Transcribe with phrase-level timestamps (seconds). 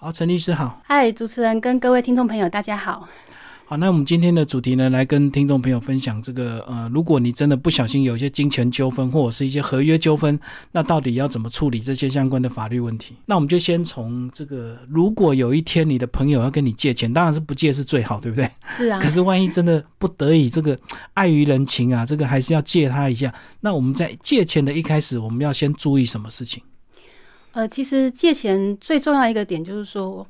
[0.00, 0.80] 好，陈律师好。
[0.86, 3.08] 嗨，主持人跟各位听众朋友，大家好。
[3.66, 10.38] 好，那我们今天的主题呢，来跟听众朋友分享这个呃，如果你真的不小心有一些金钱纠纷或者是一些合约纠纷，
[10.70, 13.16] 那到底要怎么处理这些相关的法律问题？
[13.26, 18.48] 那我们就先从这个，如果有一天你的朋友要跟你借钱，当然是不借是最好，对不对？
[18.68, 19.00] 是啊。
[19.00, 20.78] 可是万一真的不得已，这个
[21.14, 23.34] 碍于人情啊，这个还是要借他一下。
[23.62, 26.62] 那我们在借钱的一开始，我们要先注意什么事情？
[27.52, 30.26] 呃，其实借钱最重要一个点就是说。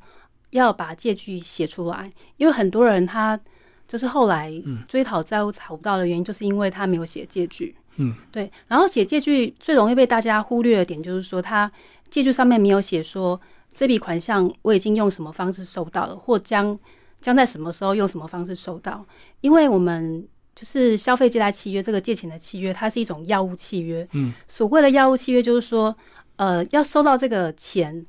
[0.51, 3.39] 要把借据写出来，因为很多人他
[3.87, 4.51] 就是后来
[4.87, 7.75] 追讨债务讨不到的原因，就是因为他没有写借据。
[7.97, 8.51] 嗯，对。
[8.67, 11.71] 然后写借据最容易被大家忽略的点，就是说他
[12.09, 13.39] 借据上面没有写说
[13.75, 16.75] 这笔款项我已经用什么方式收到了，或将
[17.21, 19.05] 将在什么时候用什么方式收到。
[19.41, 24.07] 因为我们就是消费借贷契约这个借钱的契约，它是一种药物契约。
[24.13, 25.95] 嗯，所谓的药物契约就是说，
[26.39, 28.05] 呃，要收到这个钱，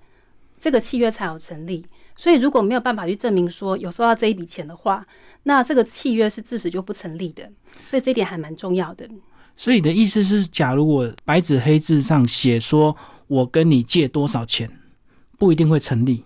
[0.60, 1.84] 这个契约才有成立。
[2.16, 5.04] 所以，如果没有办法去证明说有收到这一笔钱的话，
[5.42, 7.50] 那这个契约是自始就不成立的。
[7.88, 9.08] 所以这点还蛮重要的。
[9.56, 14.70] 所以你的意思是，假如我白纸黑字上写说我跟你借多少钱，
[15.36, 16.24] 不一定会成立，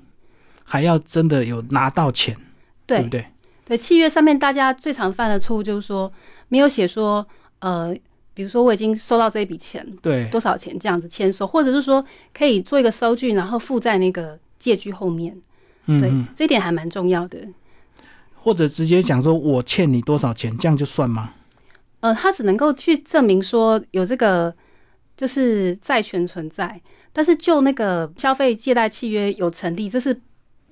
[0.63, 2.37] 还要真的有拿到钱，
[2.85, 3.25] 对不对？
[3.65, 6.13] 对，契约上面大家最常犯的错误就是说
[6.49, 7.27] 没有写说，
[7.61, 7.97] 呃，
[8.35, 12.05] 比如说我已经收到这一笔钱，对，多少钱这样子签收，或者是说
[12.37, 15.37] 可以做一个收据，然后附在那个借据后面。
[15.87, 17.39] 对，这点还蛮重要的。
[18.43, 21.33] 或者直接讲说，我欠你多少钱，这样就算吗？
[22.01, 24.55] 呃，他只能够去证明说有这个
[25.17, 26.81] 就是债权存在，
[27.13, 30.19] 但是就那个消费借贷契约有成立，这是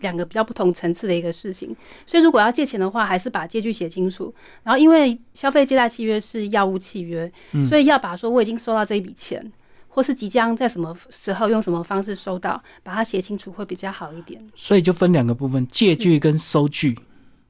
[0.03, 1.75] 两个比较不同层次的一个事情。
[2.07, 4.35] 所以如果要借钱的话，还是把借据写清楚。
[4.63, 7.33] 然后因为消费借贷契约是药物契约，
[7.67, 9.51] 所以要把说我已经收到这一笔钱。
[9.95, 14.43] 或是即将在什么时候用什么方式收到，把它写清楚会比较好一点。
[14.55, 16.99] 所以就分两个部分，借据跟收据，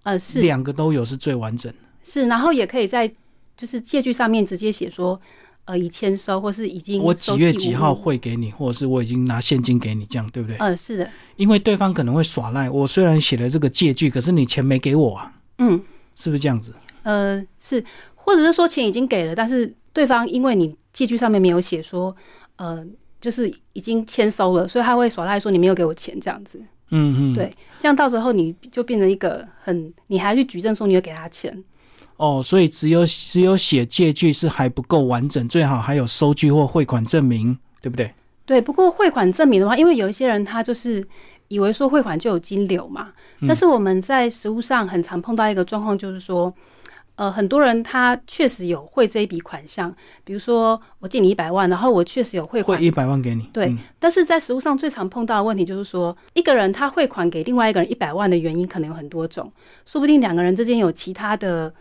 [0.03, 1.73] 呃，是两个都有是最完整。
[2.03, 3.09] 是，然后也可以在
[3.57, 5.21] 就是借据上面直接写说，
[5.65, 10.57] 呃，已签收或是已经我几月几号汇给你，或者是我已经拿现金给你，这样对不对？
[10.59, 11.11] 呃，是的。
[11.37, 15.33] 因为对方可能会耍赖，我虽然写了这个借据，可是你钱没给我啊。
[15.59, 15.81] 嗯，
[16.17, 16.75] 是不是这样子？
[17.03, 17.85] 呃，是，
[18.15, 20.77] 或者是说钱已经给了，但是对方因为你。
[20.93, 22.15] 借据上面没有写说，
[22.57, 22.85] 呃，
[23.19, 26.61] 就是已经签收了，所以他会耍赖说你没有给我钱这样子。
[26.91, 31.65] 嗯嗯，对，这样到时候你就变成一个很，你还去举证说你有给他钱。
[32.23, 38.15] 哦，所以只有只有写借据是还不够完整，最好还有收据或汇款证明，对不对？
[38.47, 41.05] 对，不过汇款证明的话，因为有一些人他就是
[41.49, 43.09] 以为说汇款就有金流嘛，
[43.47, 46.55] 但是我们在实物上很常碰到一个状况，就是说。
[47.15, 49.95] 呃，很多人他确实有汇这一笔款项，
[50.25, 53.43] 比如说我借你一百万，然后我确实有汇款一百万给你。
[53.53, 59.53] 对，但是在实物上最常碰到的问题就是说，一个人他汇款给另外一个人一百万的原因可能有很多种，
[59.85, 61.73] 说不定两个人之间有其他的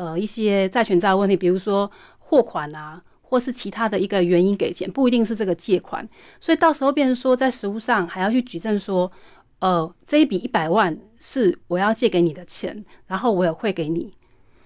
[0.00, 6.08] 呃一些债权债务问题，比如说货款啊，或是其他的一个原因给钱，不一定是这个借款，
[6.40, 9.12] 所以到时候变成说在实物上还要去举证说，
[9.58, 14.14] 呃，这一笔一百万是我要借给你的钱，然后我有汇给你。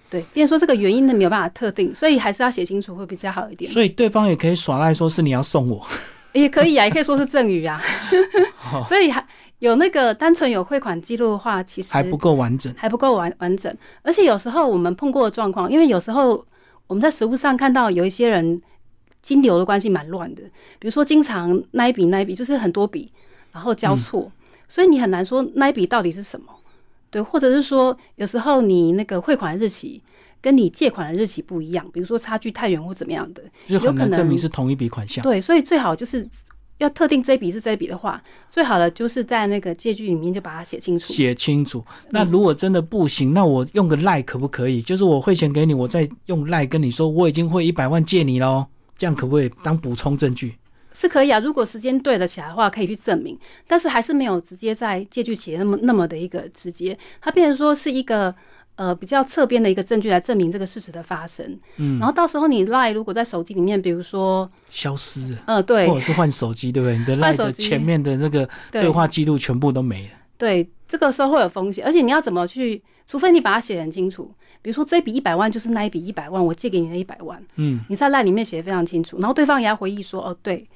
[0.09, 3.69] 对，变说这个原因呢没有办法特定，所以还是要写清楚会比较好一点。
[3.69, 5.85] 所以对方也可以耍赖，说是你要送我，
[6.31, 7.81] 也可以啊，也可以说是赠与啊。
[8.87, 9.25] 所以还
[9.59, 13.75] 有那个单纯有汇款记录的话，其实还不够完整，还不够完完整。
[14.01, 16.45] 而且有时候我们碰过的状况，因为有时候
[16.87, 18.61] 我们在实物上看到有一些人
[19.21, 20.43] 金流的关系蛮乱的，
[20.77, 23.11] 比如说经常那一笔那一笔就是很多笔，
[23.51, 24.31] 然后交错，
[24.67, 26.47] 所以你很难说那一笔到底是什么。
[27.09, 30.01] 对，或者是说，有时候你那个汇款日期
[30.41, 35.23] 跟你借款的日期不一样，比如说差距太远或怎么样的，有可能证明是同一笔款项。
[35.23, 36.27] 对，所以最好就是
[36.79, 38.21] 要特定这笔是这笔的话，
[38.51, 41.13] 最好的就是在那个借据里面就把它写清楚。
[41.13, 41.83] 写清楚。
[42.09, 44.81] 那如果真的不行，那我用个赖可不可以？
[44.81, 48.65] 就是我汇钱给你，我再用赖跟你说我已经汇一百万借你喽，
[48.97, 50.55] 这样可不可以当补充证据？
[50.93, 53.37] 是可以啊，如果时间对得起来的话，可以去证明，
[53.67, 58.33] 但是还是没有直接在借据企业那么那么的一个直接，它变成说是一个
[58.75, 61.57] 呃比较侧边的一个证据来证明这个事实的发生。
[61.77, 66.97] 嗯，然后到时候你 Line 如果在手机里面，比如说消失，呃，对，或者是换手机，对不对？
[66.97, 70.09] 你的 Line 的前面的那个对话记录全部都没了。
[70.37, 72.81] 对，这个时候会有风险，而且你要怎么去？
[73.07, 77.41] 除非你把它写很清楚，比如说这笔一百万就是那一笔一百万，我借给你的一百万。
[77.55, 80.67] 嗯，你在 Line 里面写的非常清楚，然后对方也要回忆说，哦，对。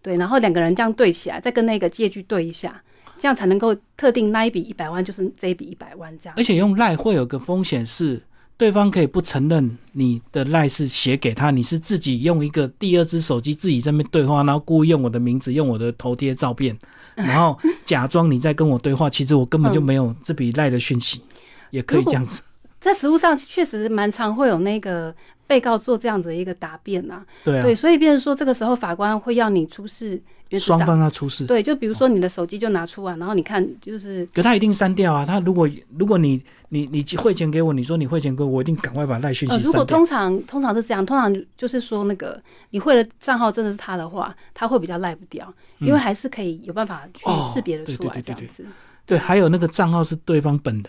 [0.00, 2.82] 对，然后两个人这样对起来，再跟那个借据对一下，
[3.24, 6.34] 这样才能够特定那一笔一百万就是这一笔一百万这样。
[6.36, 8.20] 而且用赖会有个风险是，
[8.58, 16.76] 对方可以不承认你的赖是写给他，你是自己用一个第二只手机自己在那边对话，然后故意用我的名字、用我的头贴照片，
[17.16, 21.22] 然后假装你在跟我对话，其实我根本就没有这笔赖的讯息，
[21.70, 22.42] 也可以这样子。
[22.78, 25.14] 在实务上确实蛮常会有那个
[25.46, 30.22] 被告做这样子的一个答辩呐、对啊，对，所以变成说这个时候法官会要你出示
[30.58, 31.46] 双，方要出示。
[31.46, 35.24] 对，就比如说你的手机就拿出来，然后你看就是可他一定删掉啊！
[35.26, 35.68] 他如果
[35.98, 39.84] 如果你你你汇钱给我，你说你汇钱给我，我一定赶快把赖讯息呃，如果。
[39.84, 48.66] 通常通常是这样，通常就是说那个你汇的账号真的是他的话，他会比较赖不掉，因为还是可以有办法去哦识别的对出来对对对对这样子。
[49.06, 50.84] 对，还有那个账号是对方本人，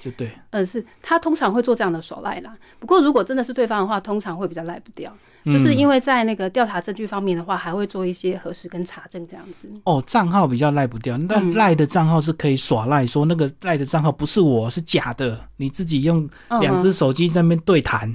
[0.00, 0.30] 就对。
[0.50, 2.56] 呃，是他通常会做这样的耍赖啦。
[2.78, 5.12] 不过如果真的是对方的话，通常会比较赖不掉，
[5.44, 9.68] 就是因为在那个调查证据方面的话，还会做一些核实跟查证这样子。
[9.84, 18.14] 哦，账号比较赖不掉，那嗯赖的账号是可以耍赖，说那个赖的账号不是我是假的，你自己用嗯两只手机在那边对谈。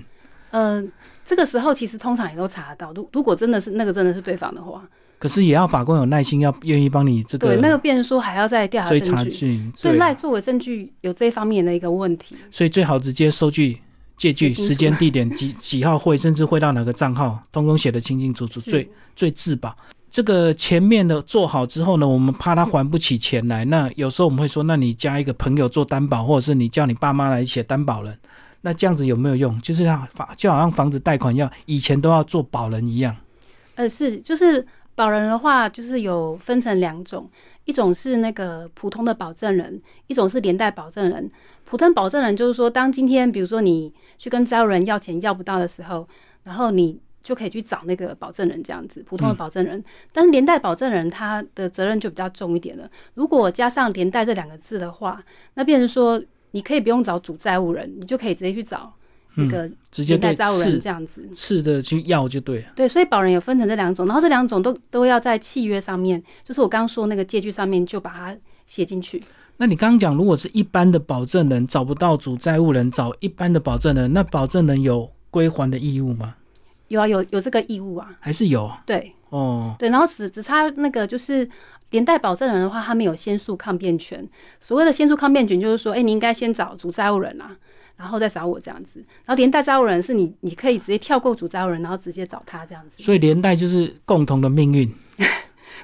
[0.51, 0.83] 呃，
[1.25, 2.93] 这个时候其实通常也都查得到。
[2.93, 4.83] 如如果真的是那个真的是对方的话，
[5.23, 12.35] 可是也要法官有耐心，要愿意帮你这个对，那个个变成说还要再调查追查证据，所以赖作为证据有这方面的一个问题。
[12.51, 13.79] 所以最好直接收据、
[14.17, 19.73] 借据、时间、地点、几 几号汇，甚至汇到哪个账号，通通写得清清楚楚，最最自保。
[20.11, 28.19] 这个前面的做好之后呢，我们怕他还不起钱来，那有时候我们会说，那你加一个朋友做担保，或者是你叫你爸妈来写担保人，
[28.59, 29.57] 那这样子有没有用？
[29.61, 33.15] 就是让房就好像房子贷款要以前都要做保人一样。
[33.75, 34.63] 呃，是就是
[34.95, 37.29] 保人的话，就是有分成两种，
[37.65, 41.29] 一种是那个普通的保证人，一种是连带保证人。
[41.65, 46.07] 普通保证人就是说，当今天比如说你去跟债务人要钱要不到的时候，
[46.43, 49.83] 然后你就可以去找那个保证人这样子，普通的保证人。
[50.11, 52.87] 但是连带保证人他的责任就比较重一点了。
[53.15, 55.23] 如果加上连带这两个字的话，
[55.55, 58.93] 那变成说你可以不用找主债务人，你就可以直接去找
[59.35, 61.27] 那个直接带债务人这样子。
[61.35, 62.65] 是的去要就对了。
[62.75, 69.23] 对，所以保人有分成这两种，然后这两种都都要在契约上面，就是我刚刚说那个借据上面就把它写进去。
[69.57, 76.35] 那你刚刚讲，如果是一般的保证人找不到主债务人，找一般的保证人，那保证人有归还的义务吗？
[76.87, 78.71] 有啊，有有这个义务啊，还是有？
[78.85, 81.47] 对哦，对，然后只只差那个就是
[81.91, 84.27] 连带保证人的话，他们有先诉抗辩权。
[84.59, 87.55] 所谓的先诉抗辩权，就是说，哎，你应该先找主债务人啊，
[88.03, 88.99] 然后再找我这样子。
[89.23, 93.01] 然后连带债务人是你，你可以直接跳过主债务人，然后直接找他这样子。
[93.01, 94.93] 所以连带就是共同的命运。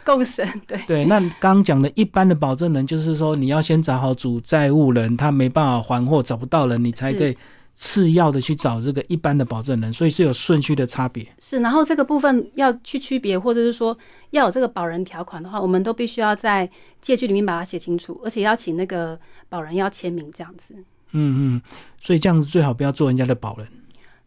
[0.05, 7.37] 共生，对对，那刚刚讲的一般的保证人，就是说你要先找好主债务人，他没办法还或找不到人，你才是可以
[7.75, 11.27] 次要的去找这个一般的保证人，所以是有顺序的差别。
[11.39, 11.59] 是。
[11.59, 13.95] 然后这个部分要去区别，或者是说
[14.29, 16.69] 要有这个保人条款的话，我们都必须要在
[17.01, 19.19] 借据里面把它写清楚，而且要请那个
[19.49, 20.75] 保人要签名这样子。
[21.11, 21.61] 嗯嗯，
[22.01, 23.67] 所以这样子最好不要做人家的保人。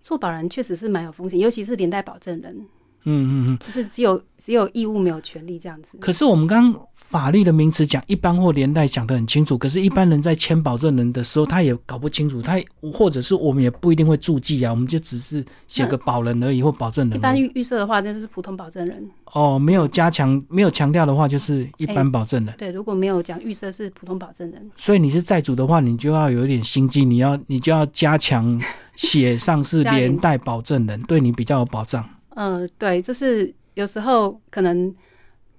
[0.02, 2.66] 做保人确实是蛮有风险，尤其是连带保证人，
[3.04, 3.58] 嗯嗯嗯。
[3.58, 5.98] 就是只有只有义务没有权利这样子。
[5.98, 12.58] 可是我们刚刚法律的名词讲一般或连带讲得很清楚，可是，一般人在签保证人的时候，他也搞不清楚，他
[12.92, 17.38] 或者是我们也不一定会注记啊，我们就只是写个保人而已或保证人一般。
[17.38, 19.10] 预预设的话，那就是普通保证人。
[19.34, 22.54] 哦，没有加强，没有强调的话，就是一般保证人。
[22.56, 28.58] 对，如果没有讲预设是普通保证人，所以你是债主的话，你就要有一点心机，你要你就要加强
[28.94, 32.02] 写上是连 带保证人，对你比较有保障。
[32.36, 34.94] 嗯、对，就是有时候可能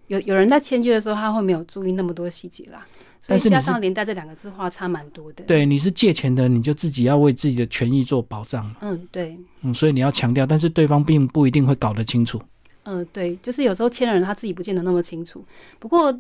[0.08, 2.86] 有有人在签约的时候，他会没有注意那么多细节啦，
[3.22, 8.70] 所以加上连带这两个字话差蛮多的。，对，你是借钱的，你就自己要为自己的权益做保障。
[8.82, 12.42] 嗯，对，嗯，所以你要强调，但是对方并不一定会搞得清楚。
[12.84, 15.44] 嗯，对，就是有时候签的人他自己不见得那么清楚。
[15.80, 16.14] 不过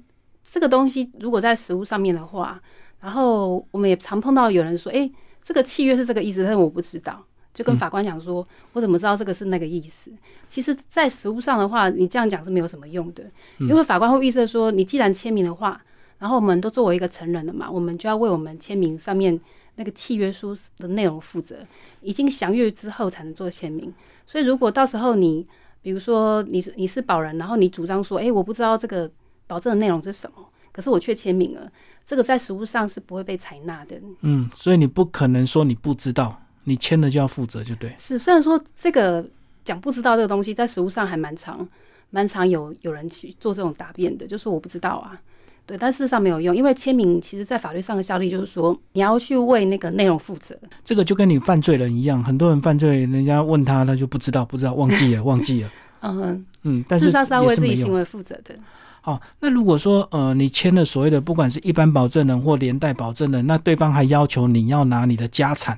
[0.44, 2.62] 这个东西如果在实物上面的话，
[3.02, 5.12] 然后我们也常碰到有人说，诶，
[5.42, 7.26] 这个契约是这个意思，但是我不知道。
[7.54, 10.12] 就跟法官讲说，我怎么知道这个是那个意思？
[10.48, 13.24] 其实，在实物上的话，你这样讲是没有什么用的，
[13.60, 15.80] 因为法官会预设说，你既然签名的话，
[16.18, 19.40] 然后我们都作为一个成人了嘛，我们就要为我们签名上面
[19.76, 21.58] 那个契约书的内容负责，
[22.02, 23.94] 已经详阅之后才能做签名。
[24.26, 25.46] 所以，如果到时候你
[25.82, 29.12] 比如说你是你是保人，然后你主张说，诶，我不知道这个
[29.48, 31.70] 保证的内容是什么，可是我却签名了，
[32.06, 34.00] 这个在实物上是不会被采纳的。
[34.22, 37.94] 嗯，所以你不可能说你不知道，你签了就要负责，就对。
[37.98, 39.26] 是，虽然说这个
[39.64, 41.68] 讲不知道这个东西，在实物上还蛮常
[42.10, 45.20] 蛮常有有人去做这种答辩的，就说我不知道啊。
[45.66, 50.58] 对，但事实上没有用，因为签名其实在法律上的效力就是说，你要去为那个内容负责。
[50.84, 55.72] 这个就跟你犯罪人一样，很多人犯罪，人家问他，他就不知道，不知道，忘记了，忘记了。
[56.04, 57.94] 嗯，嗯，但是事实上为自己行。
[57.94, 58.54] 为负责的。
[59.00, 65.78] 好，那如果说呃，你签了所谓的不管是一般保证人或连带保证人，那对方还要求你要拿你的家产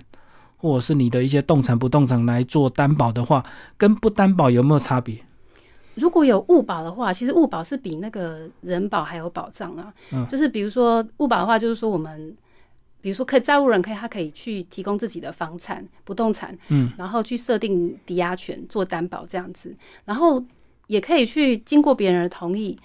[0.66, 3.46] 或者是你的一些动产、不动产来做担保的话，
[3.78, 5.20] 跟不担保有没有差别？
[5.94, 9.94] 如果有物保的话，其实物保是比那个人保还有保障啊。
[10.12, 12.36] 嗯就是比如说物保的话，就是说我们，
[13.00, 20.44] 比如说可以债务人可以他可以去提供自己的房产、不动产，嗯，然后去设定抵押权做担保这样子，然后
[20.88, 22.76] 也可以去经过别人的同意。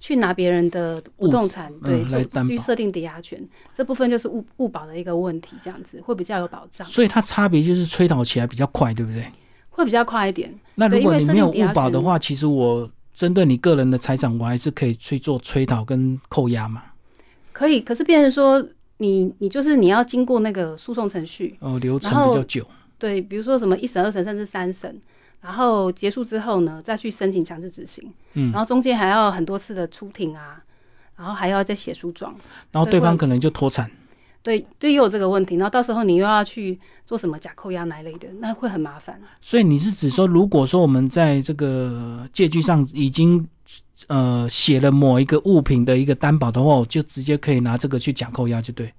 [0.00, 3.40] 去拿别人的不动产，嗯对，来担保去设定抵押权，
[3.72, 9.30] 这部分就是物物保的一个问题，这样子会比较有保障，所以它差别就是催讨起来比较快，对不对？
[9.68, 10.52] 会比较快一点。
[10.74, 16.82] 那如果你没有物保的话，其实我针对你个人的财产，我还是可以去做催讨跟扣押嘛。
[17.52, 18.66] 可以，可是变成说
[18.96, 22.66] 你你就是你要经过那个诉讼程序，哦，流程比较久。
[22.98, 25.00] 对，比如说什么一审、二审甚至三审，
[25.40, 30.62] 然后结束之后呢，再去申请强制执行，嗯然后中间还要很多次的出庭啊，
[31.16, 32.34] 然后还要再写诉状，
[32.72, 33.90] 然后对方可能就脱产。
[34.42, 39.20] 对对，又有这个问题，然后到时候你又要去做什么假扣押那一类的，那会很麻烦。
[39.42, 43.46] 所以你是指说，如果说我们在这个借据上已经
[44.06, 48.90] 呃写了某一个物品的一个担保的话，我就直接可以拿这个去假扣押，就对，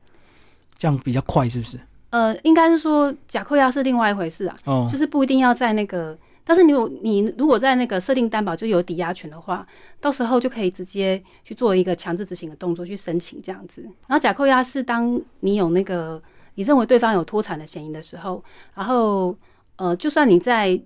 [0.78, 1.80] 这样比较快，是不是？
[2.12, 9.66] 呃，应该是说假扣押是另外一回事啊，哦就，是不一定要在那个，但是你有你如果在那个设定担保就有抵押权的话，
[10.00, 13.82] 到时候就可以直接去做一个强制执行的动作去申请这样子。
[14.08, 16.22] 然后假扣押是当你有那个
[16.56, 18.44] 你认为对方有脱产的嫌疑的时候，
[18.74, 19.38] 然后
[19.76, 20.82] 呃，就算你在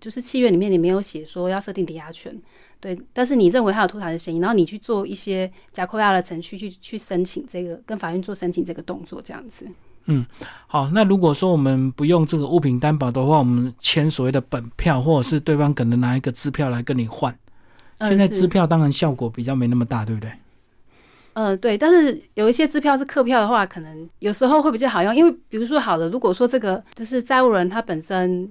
[0.00, 2.40] 就是契约里面你没有写说要设定抵押权。
[2.80, 9.66] 对，但是你认为他有脱产的嫌疑，然后你去做一些假扣押的程序，去去申请这个跟法院做申请这个动作，这样子。
[10.66, 17.34] 好，那如果说我们不用这个物品担保的话，我们签所谓的本票，或者是对方可能拿一个支票来跟你换。
[18.00, 20.30] 现在支票当然效果比较没那么大，对不对？
[21.32, 28.48] 呃，对，但是有一些支票是客票的话，可能有时候会比较好用，因为比如说好了，如果说这个就是债务人他本身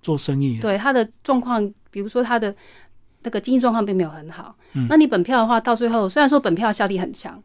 [0.00, 2.54] 做生意，对他的状况，比如说他的
[3.22, 7.42] 那个经济状况并没有很好，嗯那你本票的话，到最后虽然说本票效力很强，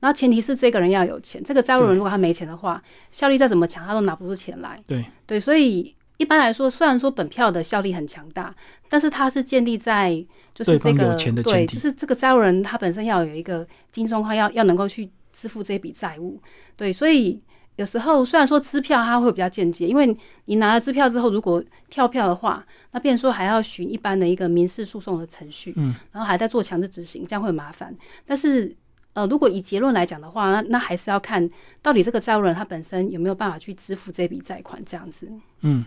[0.00, 4.80] 然后前提是这个人要有钱，这个债务人如果他没钱的话，效力再怎么强，他都拿不出钱来。
[4.86, 8.54] 对对，所以一般来说，虽然说本票的效力很强大，
[8.88, 10.24] 但是它是建立在
[10.54, 16.40] 就是这个对，就是这个债务人他本身要有一个经济状况，要要能够去支付这笔债务。
[16.76, 17.40] 对，所以
[17.76, 27.94] 有时候虽然说支票它会比较间接，因为你拿了支票之后，如果跳票的话，那变说还要循一般的一个民事诉讼的程序，嗯，然后还在做强制执行，这样会很麻烦。
[28.26, 28.74] 但是
[29.18, 31.50] 呃，如果以结论来讲的话，那那还是要看
[31.82, 35.28] 到底这个债务人他本身有没有办法去支付这笔债款，这样子。
[35.62, 35.84] 嗯，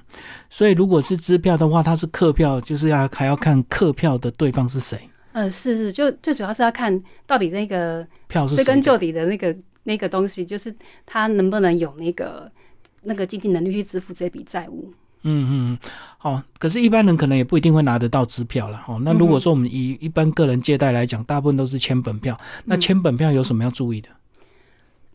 [0.50, 5.00] 所以如果是支票的话，它是客票，就是要还要看客票的对方是谁，
[5.32, 8.58] 呃，是是，就最主要是要看到底那个票是。
[8.58, 12.52] 追根究底的那个那个东西，就是他能不能有那个
[13.04, 14.92] 那个经济能力去支付这笔债务。
[15.24, 15.78] 嗯嗯，嗯，
[16.18, 16.42] 好。
[16.58, 18.84] 可是，一般人可能也不一定会拿得到支票了。
[18.88, 22.38] 哦，那如果说我们以一般个人借贷来讲，大部分都是签本票。
[22.66, 24.10] 那签本票有什么要注意的？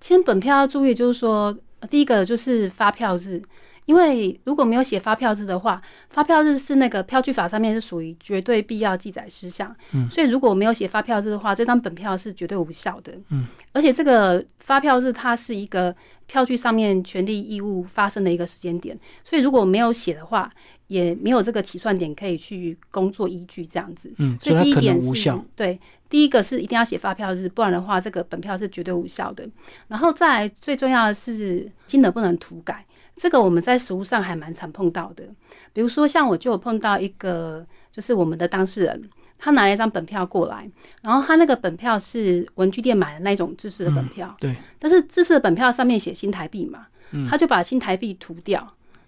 [0.00, 3.42] 签本票要注意，就是说，呃第一个就是发票日，
[3.87, 10.09] 因为如果没有写发票日的话，发票日是那个票据法上面是属于绝对必要记载事项，嗯。
[10.11, 15.95] 所以如果没有写发票日的话，这张本票是绝对无效的，嗯，而且这个发票日它是一个
[16.26, 20.52] 票据上面权利义务发生的一个时间点，所以如果没有写的话，
[20.88, 25.40] 也没有这个起算点可以去工作依据这样子，嗯，所以第一点是。
[25.57, 25.78] 对，
[26.09, 29.49] 第一个是一定要写发票日，不然的话，这个本票是绝对无效的。
[29.88, 32.86] 然后再来最重要的是金额不能涂改，
[33.16, 35.25] 这个我们在实务上还蛮常碰到的。
[35.73, 40.70] 比如说，像我就有碰到一个，就是我们的当事人，他拿了一张本票过来，
[41.02, 48.61] 然后他那个本票是文具店买的那种制式的本票，对，但是制式的本票上面写新台币嘛，嗯他就把新台币涂掉，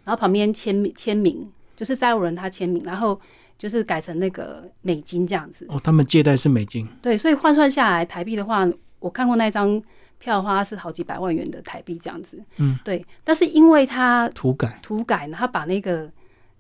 [0.05, 3.19] 然后旁边签名签名，就是债务人他签名，然后
[3.59, 5.67] 就是改成那个美金这样子。
[5.69, 6.87] 哦，他们借贷是美金。
[7.03, 8.69] 对，所以换算下来台币的话，
[9.01, 9.83] 我看过那张
[10.19, 12.43] 票的话是好几百万元的台币这样子。
[12.57, 13.05] 嗯，对。
[13.25, 16.11] 但是因为他涂改，涂改呢，他把那个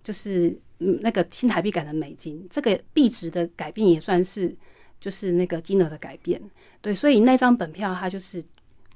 [0.03, 0.49] 就是
[0.79, 4.57] 嗯那个新台币改成美金，这个币值的改变也算是
[5.01, 6.41] 就是那个金额的改变。
[6.81, 8.45] 对，所以那张本票它就是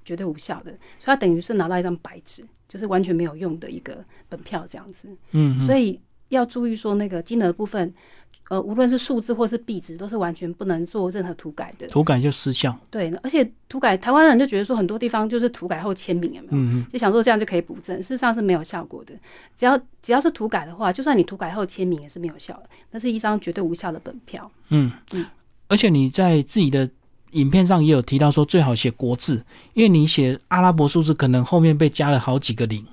[0.05, 5.09] 绝对无效的，所以它等于是拿到一张白纸，就是完全没有用的一个本票这样子。
[5.33, 7.93] 嗯，嗯所以要注意说那个金额部分。
[8.53, 11.89] 呃，无论是数字或是币值，都是完全不能做任何涂改的。
[11.89, 12.79] 涂改就失效。
[12.91, 16.53] 对，而且涂改台湾人就觉得说很多地方就是涂改后签名有没有？
[16.53, 19.15] 嗯嗯，就想说这样就可以补正，事实上是没有效果的。
[19.57, 24.51] 只要只要是涂改的话，就算你涂改后签名也是没有效的，那是一张绝对无效的本票。
[24.69, 25.25] 嗯嗯，
[25.69, 26.87] 而且你在自己的
[27.31, 29.43] 影片上也有提到说，最好写国字，
[29.73, 32.85] 因为你写阿拉伯数字，可能后面被加了好几个零。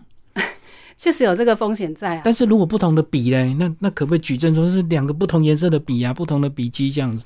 [0.99, 2.21] 确实有这个风险在啊。
[2.25, 7.23] 但是如果不同的笔嘞，那那可不可以举证说是两个不同颜色的笔啊，不同的笔迹这样子？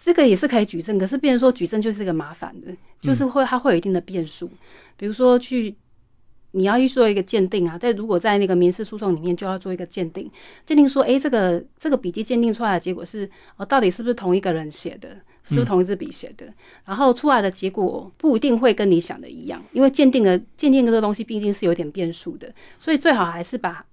[0.00, 4.48] 这个也是可以举证，可是变成说举证就是一个麻烦的，就是会它会有一定的变数。
[4.96, 5.74] 比如说去
[6.52, 10.30] 你要去做一个鉴定啊，在如果在那个民事诉讼里面就要做一个鉴定，
[10.64, 16.46] 鉴定说，诶，这个这个笔记鉴定出来的结果是哦，到底是不是同一个人写的，是不是同一支笔写的？
[16.84, 23.84] 然后出来的结果不一定会跟你想的一样，因为鉴定的鉴定这个东西毕竟是有点变数的，所以最好还是把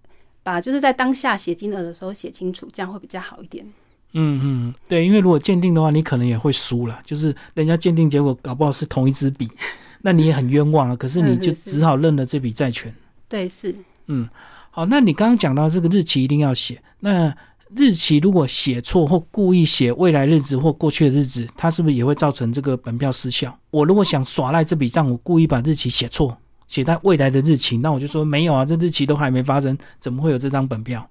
[0.43, 3.65] 把就是在当下写金额的时候写清楚，这样会比较好一点。
[4.13, 9.47] 嗯嗯，对，因为如果鉴定的话，你可能也会输了，就是人家鉴定结果搞不好是同一支笔，
[10.01, 10.95] 那你也很冤枉啊。
[10.95, 12.91] 可是你就只好认了这笔债权。
[13.27, 13.75] 对，是。
[14.07, 14.27] 嗯，
[14.71, 17.35] 好，那你刚刚讲到这个日期一定要写，那
[17.75, 23.55] 日期如果写错或故意写未来日子或过去的日子，它是不是也会造成这个本票失效？
[23.69, 26.35] 我如果想耍赖这笔账，我故意把日期写错，
[26.67, 31.07] 写在未来的日期，那我就说没有啊，这日期都还没发生，怎么会有这张本票？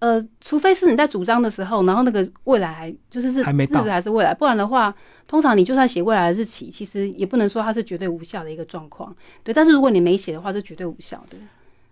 [0.00, 4.94] 呃，除非是你在主张的时候，然后那个未来就是日日子还是未来，不然的话，
[5.26, 9.14] 通常你就算写未来的日期，其实也不能说它是绝对无效的一个状况。
[9.42, 11.36] 对，但是如果你没写的话，是绝对无效的。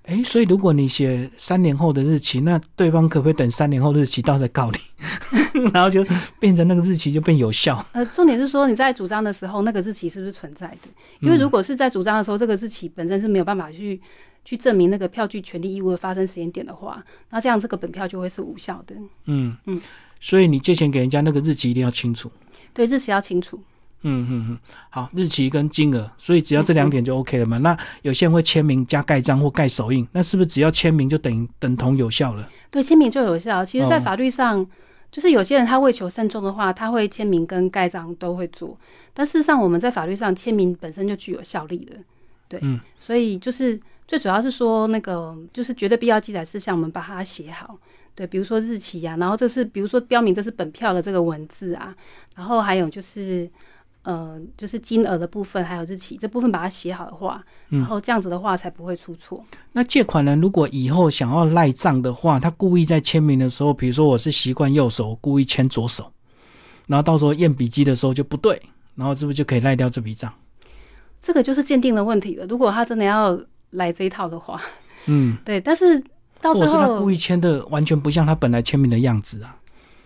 [0.06, 4.78] 哎，所以如果你写三年后的日期，那对方可不可以等三年后日期到再告你？
[5.74, 6.04] 然后就
[6.38, 7.84] 变成那个日期就变有效？
[7.92, 10.88] 呃，重点是说你在主张的时候，那个日期是不是存在的？
[11.20, 14.00] 因为如果是在主张的时候，这个日期本身是没有办法去。
[14.48, 18.94] 去证明那个票据权利义务的发生时间点的话，那这样这个本票就会是无效的。
[19.24, 19.80] 嗯嗯，
[20.20, 22.30] 所以你借钱给人家那个日期一定要清楚。
[22.72, 23.60] 对，日期要清楚。
[24.02, 24.58] 嗯嗯嗯，
[24.90, 27.58] 好，日期跟金额，所以只要这两点就 OK 了嘛。
[27.58, 32.48] 那有些人会签名加盖章或盖手印，那是不是只要签名就等于等同有效了？
[32.70, 33.64] 对，签名就有效。
[33.64, 34.64] 其实，在法律上，
[35.10, 38.78] 就是有些人他为求慎重的话，他会签名跟盖章都会做。
[39.12, 41.96] 但事实上，我们在法律上签名本身就具有效力的。
[42.48, 43.80] 对，嗯，所以就是。
[44.08, 47.76] 最主要是说那个就是绝对必要记载事项，我们把它写好。
[48.14, 51.92] 对，比如说日期呀，然后这是比如说标明这是本票的这个文字啊，
[52.36, 53.50] 然后还有就是
[54.06, 59.44] 呃就是金额的部分，还有日期这部分把它写好的话，然后这样子的话才不会出错。
[59.72, 66.12] 那借款人如果以后想要赖账的话，他故意在签名的时候，比如说我是习惯右手，故意签左手，
[66.86, 68.62] 然后到时候验笔记的时候就不对，
[68.94, 70.32] 然后是不是就可以赖掉这笔账？
[71.20, 72.46] 这个就是鉴定的问题了。
[72.46, 73.36] 如果他真的要
[73.70, 74.62] 来这一套的话，
[75.06, 76.00] 嗯， 对，但是
[76.40, 79.58] 到时候他故意签的完全不像他本来签名的样子啊。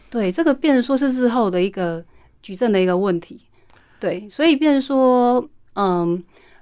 [0.08, 2.02] 对，这个变成说是日后的一个
[2.40, 3.42] 举证的一个问题。
[4.00, 6.20] 对，所以变成说，嗯，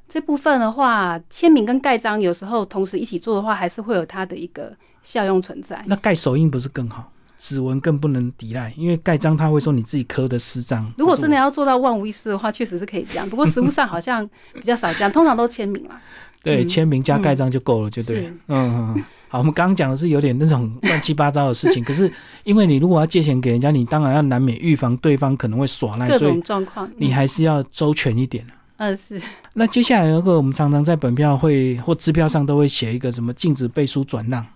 [0.09, 5.83] 这部分的话，签名跟盖章有时候同时一起做的话，还是会有它的一个效用存在。
[5.87, 7.13] 那盖手印不是更好？
[7.39, 10.93] 指纹更不能抵赖，因为盖章他会说你自己刻的私章。
[10.99, 13.31] 如果真的要做到万无一失的话，确实是可以这样。
[13.31, 16.03] 不过实物上好像比较少这样，通常都签名啦。
[16.43, 18.27] 对，签名加盖章就够了，就对。
[18.49, 22.11] 嗯嗯，好，我们刚刚讲的是有点那种乱七八糟的事情， 可是
[22.45, 28.47] 因为你如果要借钱给人家，你当然要难免预防对方可能会耍赖，各种状况，你还是要周全一点。
[28.79, 29.21] 嗯，是。
[29.55, 34.47] 那接下来有个，我们常常在本票会或支票上都会写一个什么禁止背书转让。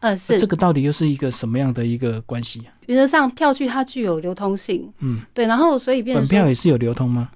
[0.00, 0.38] 呃，是。
[0.38, 2.62] 这个到底又是一个什么样的一个关系？
[2.86, 4.92] 原则上，票据它具有流通性。
[4.98, 5.46] 嗯，对。
[5.46, 7.28] 然后，所以本票也是有流通吗？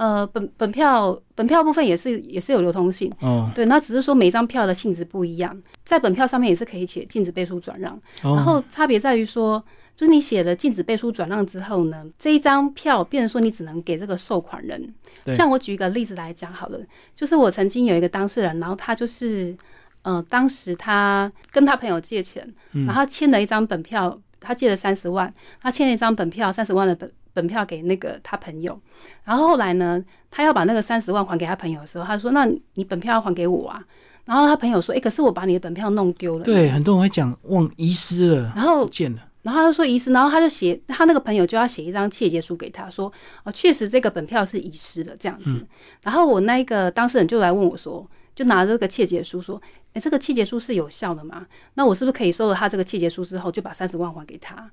[0.00, 9.62] 呃，本本票本票部分也是也是有流通性哦，对，那只是说每一张票的性质不一样，在本票上面也是可以写禁止背书转让，然后差别在于说，
[9.94, 14.94] 就是你写了禁止背书转让之后呢，这一张票变成说你只能给这个收款人。
[15.26, 16.78] 像我举一个例子来讲好了，
[17.14, 19.54] 就是我曾经有一个当事人，然后他就是，
[20.00, 22.50] 呃，当时他跟他朋友借钱，
[22.86, 27.12] 然后签了一张本票，他借了三十万，他签了一张本票三十万的本。
[27.32, 28.78] 本票给那个他朋友，
[29.24, 33.82] 然后后来呢，他要把那个三十万还给他朋友的时候，他说：“那你本票要还给我啊。”
[34.26, 39.26] 然后他朋友说：“哎，可是我把你的本票弄丢了。”对，很多人会讲忘遗失了，然后不见了。
[39.42, 43.10] 然后他就说遗失，然后他就写他那个朋友就要写一张切结书给他说
[43.44, 45.66] ：“哦，确实这个本票是遗失的这样子。”
[46.04, 49.60] 然后我那一个当事人就来问我说：“就拿这个切结书说，
[49.94, 51.46] 哎，这个切结书是有效的吗？
[51.74, 54.70] 那我是不是可以收了他这个切结书之后，就把三十万还给他？”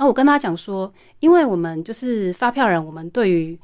[0.00, 3.60] 然后我跟他讲说，因为我们就是发票人，我们对于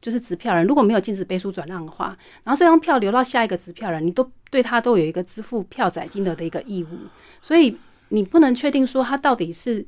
[0.00, 6.88] 就是支票人，如果没有禁止背书转让的话，然后这张票流到下一个支票人，你都对他都有一个支付票载金额的一个义务，
[7.40, 7.76] 所以
[8.10, 9.84] 你不能确定说他到底是。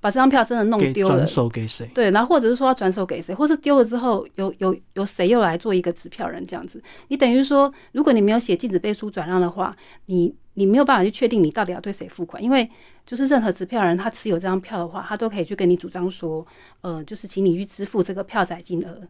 [0.00, 1.84] 把这张票真的弄丢了，转手给谁？
[1.92, 6.80] 对，然后或者是说要转手给谁，或是丢了之后有有有谁又来做一个支票人这样子？
[7.08, 12.68] 你等于说，如果你没有写禁止背书转让的话，你你没有办法去确定你到底要对谁付款，因为
[13.06, 16.44] 就是任何支票人他持有这张票的话，他都可以去跟你主张说，
[16.80, 19.00] 呃，就是请你去支付这个票载金额。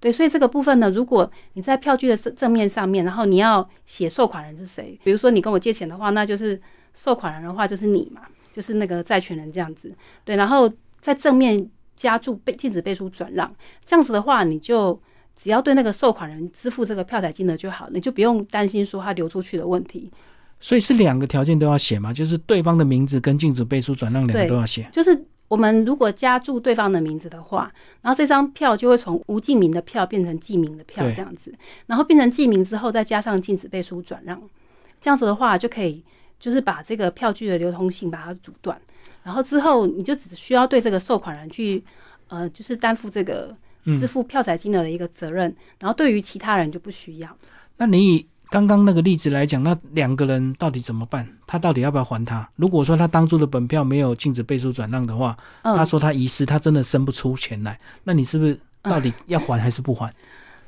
[0.00, 6.58] 对，所以这个部分呢，如果你在票据的正正面上面，然后你要写受款人是谁，比如说你跟我借钱的话，那就是
[6.94, 8.22] 受款人的话就是你嘛，
[8.54, 9.94] 就是那个债权人这样子。
[10.24, 13.54] 对，然后在正面加注被禁止背书转让，
[13.84, 14.98] 这样子的话，你就
[15.36, 20.10] 只要对那个受款人支付这个票载金额就好，你就不用担心说他流出去的问题。
[20.60, 24.88] 所以是两个条件都要写嘛，就是对方的名字跟禁止背书转让两个都要写。
[24.92, 31.54] 就是我们如果加注对方的名字的话，然后这张票就会从无记名的票变成记名的票这样子，
[31.86, 34.40] 然后变成记名之后再加上禁止背书转让，
[35.00, 36.02] 这样子的话就可以
[36.40, 38.80] 就是把这个票据的流通性把它阻断，
[39.22, 41.84] 然后之后你就只需要对这个受款人去
[42.28, 47.38] 呃就是担负这个支付票载金额的一个责任，然后对于其他人就不需要。
[47.76, 51.28] 那你以刚刚那个例子来讲，那两个人到底怎么办？
[51.46, 52.48] 他到底要不要还他？
[52.56, 60.12] 如果说他当初的本票没有禁止背书转让的话，他说他遗失，他真的生不出钱来，那你是不是到底要还还是不还？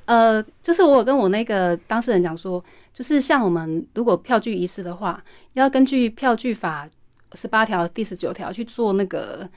[0.07, 2.63] 呃，就是我有跟我那个当事人讲说，
[2.93, 5.23] 就是像我们如果票据遗失的话，
[5.55, 6.89] 要根据票据法
[7.35, 9.49] 十八条第十九条去做那个。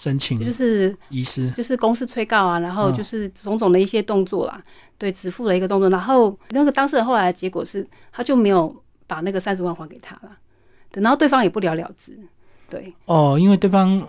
[0.00, 4.58] 申请就是遗失，就是公司催告啊，然后就是种种的一些动作啦，
[4.96, 5.90] 对，支付的一个动作。
[5.90, 8.74] 然后那个当事人后来的结果是，他就没有
[9.06, 10.30] 把那个三十万还给他了，
[10.90, 12.18] 对，然后对方也不了了之，
[12.70, 12.94] 对。
[13.04, 14.08] 哦，因为对方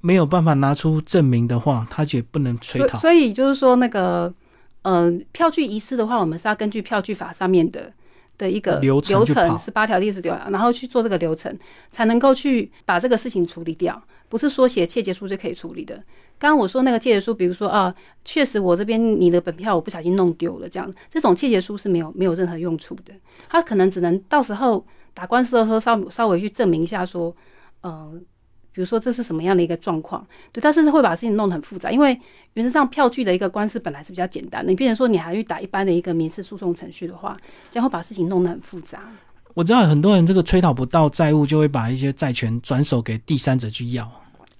[0.00, 2.96] 没有办法拿出证明的话，他也不能催讨。
[3.00, 4.32] 所以就是说，那个
[4.82, 7.92] 呃，票据遗失的话，我们是要根据票据法上面的
[8.42, 9.24] 的一个流程，
[9.56, 11.56] 十八条第十条，然后去做这个流程，
[11.92, 14.02] 才能够去把这个事情处理掉。
[14.28, 15.94] 不是说写窃结书就可以处理的。
[16.38, 23.14] 刚刚我说那个窃结书，比如说啊，确实我这边你的本票我不小心弄丢了，这样这种窃结书是没有没有任何用处的。
[23.48, 27.34] 他可能只能到时候打官司的时候稍稍微去证明一下说，
[27.82, 28.12] 呃，
[28.72, 31.90] 比如说这是什么样的一个状况，对，但是会把事情弄得很复杂。
[31.90, 32.18] 因为
[32.54, 37.36] 原则上票据的一个官司本来是比较简单的，你变成说你还去打一般的一个民事诉讼程序的话，
[37.70, 39.00] 将会把事情弄得很复杂。
[39.54, 44.10] 我知道很多人这个催讨不到债务，就会把一些债权转手给第三者去要。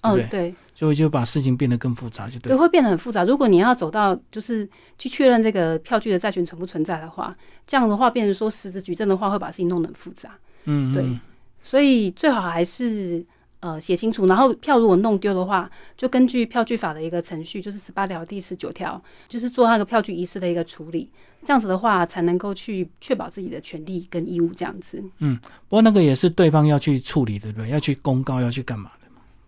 [0.03, 3.23] 哦，对，就就把事情变得更复杂，就对，会变得很复杂。
[3.25, 7.35] 如果你要走到就是去确认这个票据的债权存不存在的话，
[7.67, 10.31] 这样的话变成说实质举证的话，会把事情弄得很复杂。
[10.65, 11.19] 嗯，对，
[11.63, 13.25] 所以最好还是
[13.63, 14.27] 呃写清楚。
[14.27, 21.11] 然后票如果弄丢的话，就根据票据法的一个程序，就是十八条第十九条，就是做那个票据遗失的一个处理。
[21.45, 24.53] 这样子的话，才能够去确保自己的权利跟义务。
[24.55, 25.37] 这样子，嗯，
[25.69, 27.71] 不过那个也是对方要去处理，对不对？
[27.71, 28.91] 要去公告，要去干嘛？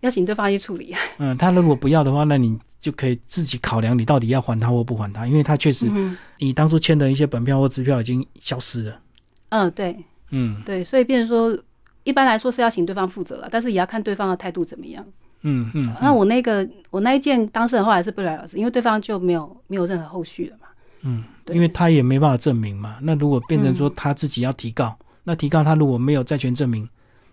[0.01, 0.93] 邀请对方去处理。
[1.17, 5.89] 嗯，他如果不要的话，那你就可以自己考量，你到底要还他或不还他，因为他确实，
[6.37, 8.99] 你当初签的一些本票或支票已经消失了。
[9.49, 9.95] 嗯，对，
[10.29, 11.57] 嗯，对，所以变成说，
[12.05, 15.05] 一般来说是要请对方负责了，但是也要看对方的态度怎么样。
[15.41, 15.93] 嗯嗯。
[16.01, 20.67] 那我那个我那一件当事人后来是不了了之，因为对方就没有没有任何后续了嘛。
[21.01, 22.97] 嗯，因为他也没办法证明嘛。
[23.01, 26.87] 那如果变成说他自己要提告，那提告他如果没有债权证明，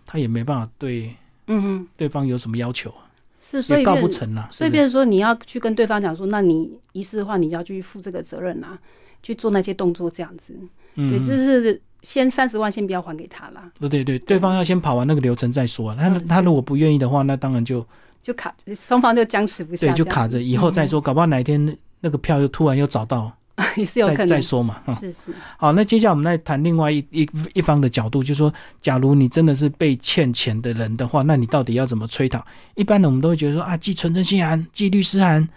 [0.05, 1.15] 他也没办法对。
[1.47, 3.03] 嗯哼，对方有什么要求啊？
[3.41, 4.47] 是，所以告不成啊。
[4.49, 8.79] 所以变成说你要去跟对方讲说，那你遗失的话，你要去负这个责任啊，
[9.21, 10.57] 去做那些动作这样子。
[10.95, 13.71] 对，这是先三十万先不要还给他啦。
[13.79, 15.95] 对对对，对方要先跑完那个流程再说。
[15.95, 17.83] 他他如果不愿意的话，那当然就
[18.21, 19.87] 就卡，双方就僵持不下。
[19.87, 23.31] 对，就卡着，以后再说，搞不好哪一天那个票又突然又找到。
[23.77, 25.31] 也是有可能再说嘛，是是。
[25.57, 32.43] 好，那接下来我们来谈另外一一一方的角度，就是说，假如你真的是被欠钱的人的话，那你到底要怎么催讨？
[32.73, 35.47] 一般的，我们都会觉得说啊，寄存证信函、寄律师函，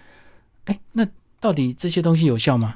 [0.67, 1.07] 哎，那
[1.41, 2.75] 到底这些东西有效吗？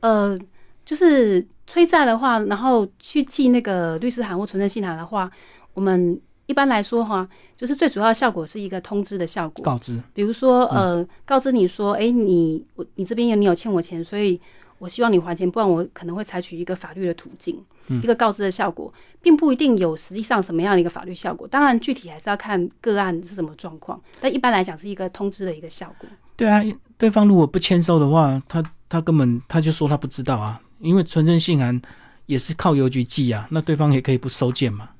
[0.00, 0.38] 呃，
[0.84, 5.30] 就是催债的话，然后去寄那个律师函或存证信函的话，
[5.74, 6.20] 我们。
[6.46, 9.98] 一般来说哈，就是最主要的效果是一个通知的效果，告知。
[10.12, 14.38] 比如说呃，告知你说，哎，你我你这边有你有欠我钱，所以
[14.78, 17.58] 我希望你还钱，不然我可能会采取一个法律的途径，
[18.02, 18.92] 一个告知的效果，
[19.22, 21.48] 并不一定有实际上什么样的一个法律效果。
[21.48, 26.06] 当然，具体还是要看个案是什么状况，但一般来讲是一个通知的一个效果。
[26.36, 26.62] 对啊，
[26.98, 31.80] 对方如果不签收的话，他他根本他就说他不知道啊，因为存证信函
[32.26, 34.90] 也是靠邮局寄啊，那对方也可以不收件嘛。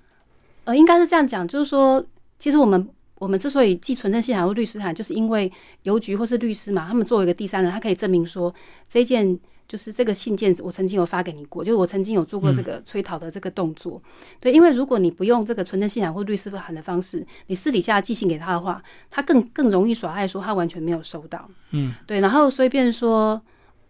[0.64, 2.04] 呃，应该是这样讲，就是说，
[2.38, 5.50] 其实我们我们之所以寄存证信函或律师函，就是因为
[5.82, 8.52] 邮局或是律师嘛，他们作为一个第三人，他可以证明说
[8.88, 14.00] 这件就是这个信件我曾经有发给你过，就是我曾经有做过这个催讨的这个动作。
[14.40, 21.48] 对，因为如果你不用这个存证信函或律师函的方式，你私底下寄信给他的话，他更更容易耍赖说他完全没有收到。
[21.70, 23.40] 嗯，对，然后所以变成说，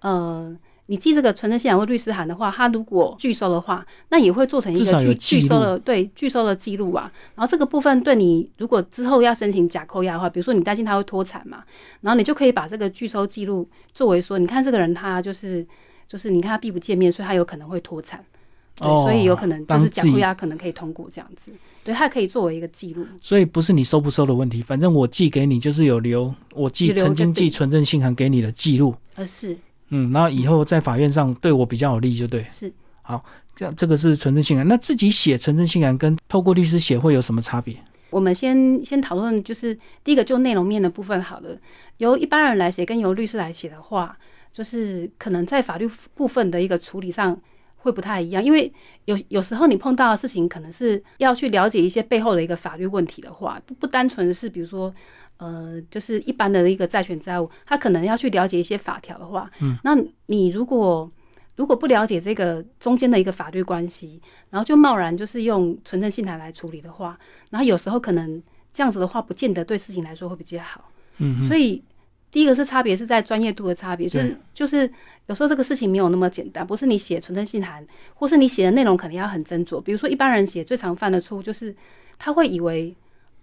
[0.00, 7.11] 呃，你寄这个存证信函或律师函的话，他如果拒收的话，那也会做成一个拒拒收的对拒收的记录啊。
[7.35, 11.64] 然后这个部分对你如果之后要申请假扣押的话，比如说你担心他会脱产嘛，
[12.03, 15.66] 然后你就可以把这个拒收记录作为说，你看这个人他就是
[16.07, 18.25] 就是你看他避不见面，所以他有可能会脱产。
[18.77, 21.53] 对，哦所以有可能就是假扣押可能可以通过这样子，
[21.85, 23.07] 对，它可以作为一个记录。
[23.20, 29.57] 所以不是你收不收的问题，反正我寄给你就是有留我寄曾经寄存证信函给你的记录，而是
[29.90, 32.44] 嗯，然后以后在法院上对我比较有利，就对。
[32.49, 33.23] 是好
[33.55, 37.77] 这样这个是纯正信函，那自己写纯正信函跟透过律师写会有什么差别？
[38.11, 41.57] 我们先先讨论，就是第一个就内容面的部分好了。
[41.99, 44.16] 由一般人来写跟由律师来写的话，
[44.51, 47.38] 就是可能在法律部分的一个处理上
[47.77, 48.73] 会不太一样，因为
[49.05, 54.92] 有有时候你碰到的事情，可能是要去了解一些背后的一个法律问题的话，不不单纯是比如说。
[55.37, 61.11] 呃，就是一般的一个债权债务，他可能要去了解一些法条的话，嗯，那你如果
[61.57, 64.20] 如果不了解这个中间的一个法律关系，
[64.51, 67.18] 然后就贸然就是用存证信函来处理的话，
[67.51, 68.42] 然后有时候可能
[68.73, 70.90] 这样子的话，不见得对事情来说会比较好。
[71.18, 71.81] 嗯所以
[72.33, 74.90] 第一个是差别是在专业度的差别，就是就是
[75.27, 79.81] 有时候这个事情没有那么简单，不是你写存证信函，或是你写的内容可能要很斟酌。
[79.81, 81.73] 比如说一般人写最常犯的错误就是
[82.18, 82.92] 他会以为，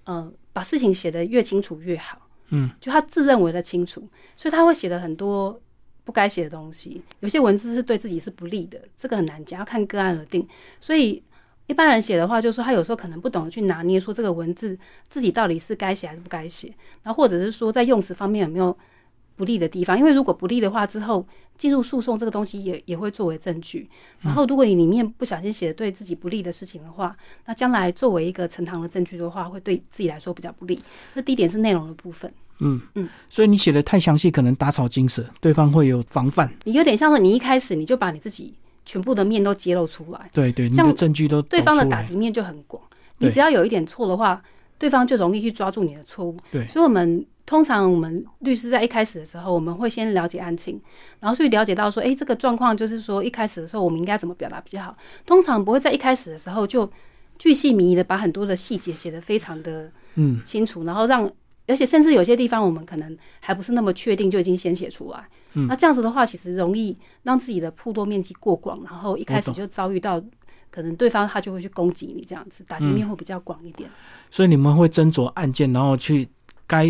[0.04, 2.18] 呃，把事情写得越清楚越好，
[2.50, 5.60] 嗯，就他自认为的清楚，所以他会写的很多。
[6.04, 10.46] 不该写的东西，有些文字是对自己是不利的，这个很难讲，要看个案而定。
[10.80, 11.22] 所以
[11.68, 14.78] 一般人写的话，就是说他有时候可能不懂得去拿捏，说这个文字
[15.10, 18.76] 自己到底是该写还是不该写，然后或者是说在用词方面有没有
[19.36, 19.98] 不利的地方。
[19.98, 21.26] 因为如果不利的话，之后
[21.58, 23.90] 进入诉讼这个东西也也会作为证据。
[24.20, 27.16] 然后如果你里面不小心写的对自己不利的事情的话，
[27.46, 30.82] 那将来作为一个呈堂的证据的话，会对自己来说比较不利。
[31.16, 32.32] 这第一点是内容的部分。
[32.64, 36.54] 嗯嗯，所以你写的太详细，可能打草惊蛇，对方会有防范。
[36.64, 38.54] 你有点像是你一开始你就把你自己
[38.86, 42.82] 全部的面都揭露出来，对对，你这样的证据都对方的打击面就很广。
[43.18, 44.40] 你只要有一点错的话，
[44.78, 46.38] 对方就容易去抓住你的错误。
[46.52, 50.80] 对所以我们通常我们律师在一开始的时候，我们会先了解案情，
[51.20, 54.96] 然后去了解到说，哎，这个状况就是说一开始的时候我们应该怎么表达比较好。
[55.26, 56.90] 通常不会在一开始的时候就
[57.38, 61.30] 巨细靡遗的把很多的细节写得非常的嗯清楚，然后让。
[61.68, 65.28] 而且甚至有些地方我们可能还不是那么确定，就已经先写出来。
[65.54, 70.22] 嗯那这样子的话，其实容易让自己的铺多面积过广，然后一开始就遭遇到
[70.70, 73.90] 可能对方他就会去攻击你，这样子打击面会比较广一点。
[74.32, 76.28] 所以你们会斟酌案件，然后去
[76.66, 76.88] 该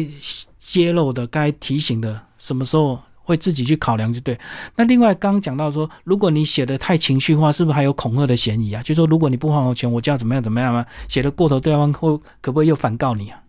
[0.64, 4.38] 揭露的、该提醒的，什么时候会自己去考量，就对。
[4.76, 8.84] 那另外刚讲到说，如果你写的太情绪化，是不是还有恐吓的嫌疑啊？
[8.84, 10.86] 就说如果你不还我钱，我就要怎么样怎么样吗？
[11.08, 13.44] 写的过头，对方会可不可以又反告你啊？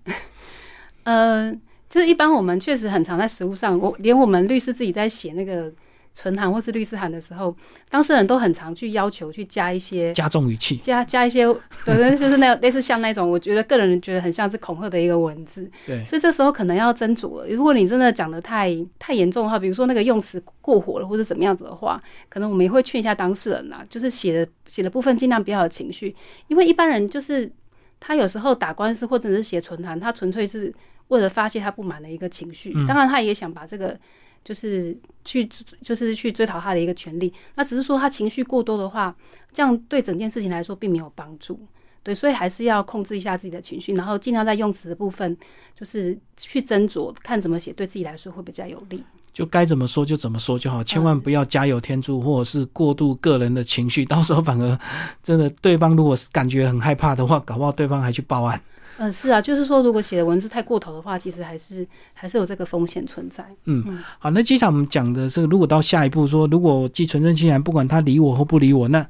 [1.05, 1.53] 呃，
[1.91, 5.71] 就是一般我们确实很常在实务上，我连我们律师自己在写那个
[6.15, 7.57] 存函或是律师函的时候，
[7.89, 11.45] 当事人都很常去要求去加一些加重语气，加加一些，
[11.87, 17.49] 对， 就是那类似像那种，我觉得个人觉得很像是恐吓的一个文字，对，所以这时候可能要斟酌了。
[17.49, 26.15] 如果你真的讲的太太严重的话，比如说那个用词过火了，或者怎么样子的话，可能我们也会劝一下当事人啦，就是写的写的部分尽量不要有情绪，
[26.49, 27.51] 因为一般人就是
[27.99, 30.73] 他有时候打官司或者是写存函，他纯粹是
[31.09, 33.99] 为了发泄他不满的一个情绪，嗯当然他也想把这个。
[34.45, 35.49] 就是去，
[35.83, 37.33] 就是去追讨他的一个权利。
[37.55, 39.15] 那只是说他情绪过多的话，
[39.53, 41.59] 这样对整件事情来说并没有帮助。
[42.05, 45.37] 对，所以还是要控制一下自己的情绪，然后尽量在用词的部分，
[45.79, 49.05] 就是去斟酌，看怎么写对自己来说会比较有利。
[49.33, 54.77] 就该怎么说就怎么说就好，千万不要加油添醋，或者是过度个人的情绪，到时候反而
[55.23, 58.61] 真的对方如果是感觉很害怕的话，搞不好对方还去报案。
[58.99, 63.45] 呃，是啊，就是说，如果写的文字太过头的话，其实还是还是有这个风险存在。
[63.65, 69.07] 嗯好，那接下来我们讲的是，如果到下一步说，如果寄存证信函，不管他理我或不理我，那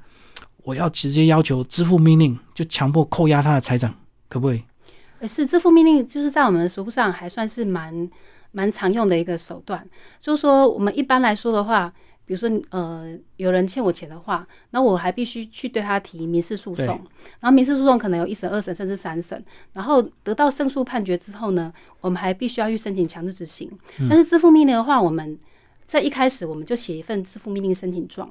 [0.63, 3.93] 我要直接要求支付命令，就强迫扣押他的财产，
[4.29, 4.63] 可不可以？
[5.19, 8.09] 呃是支付命令，就是在我们的实务上还算是蛮
[8.51, 9.85] 蛮常用的一个手段。
[10.21, 11.93] 就是说，我们一般来说的话，
[12.33, 16.87] 比如说呃有人欠我钱的话，那我还必须去对他提民事诉讼，
[17.41, 23.71] 然后民事诉讼可能有一审、二审甚至三审，然后得到胜诉判决之后呢，我们还必须要去申请强制执行。
[24.09, 25.39] 但是支付命令的话，我们
[25.87, 28.31] 在一开始我们就写一份支付命令申请状，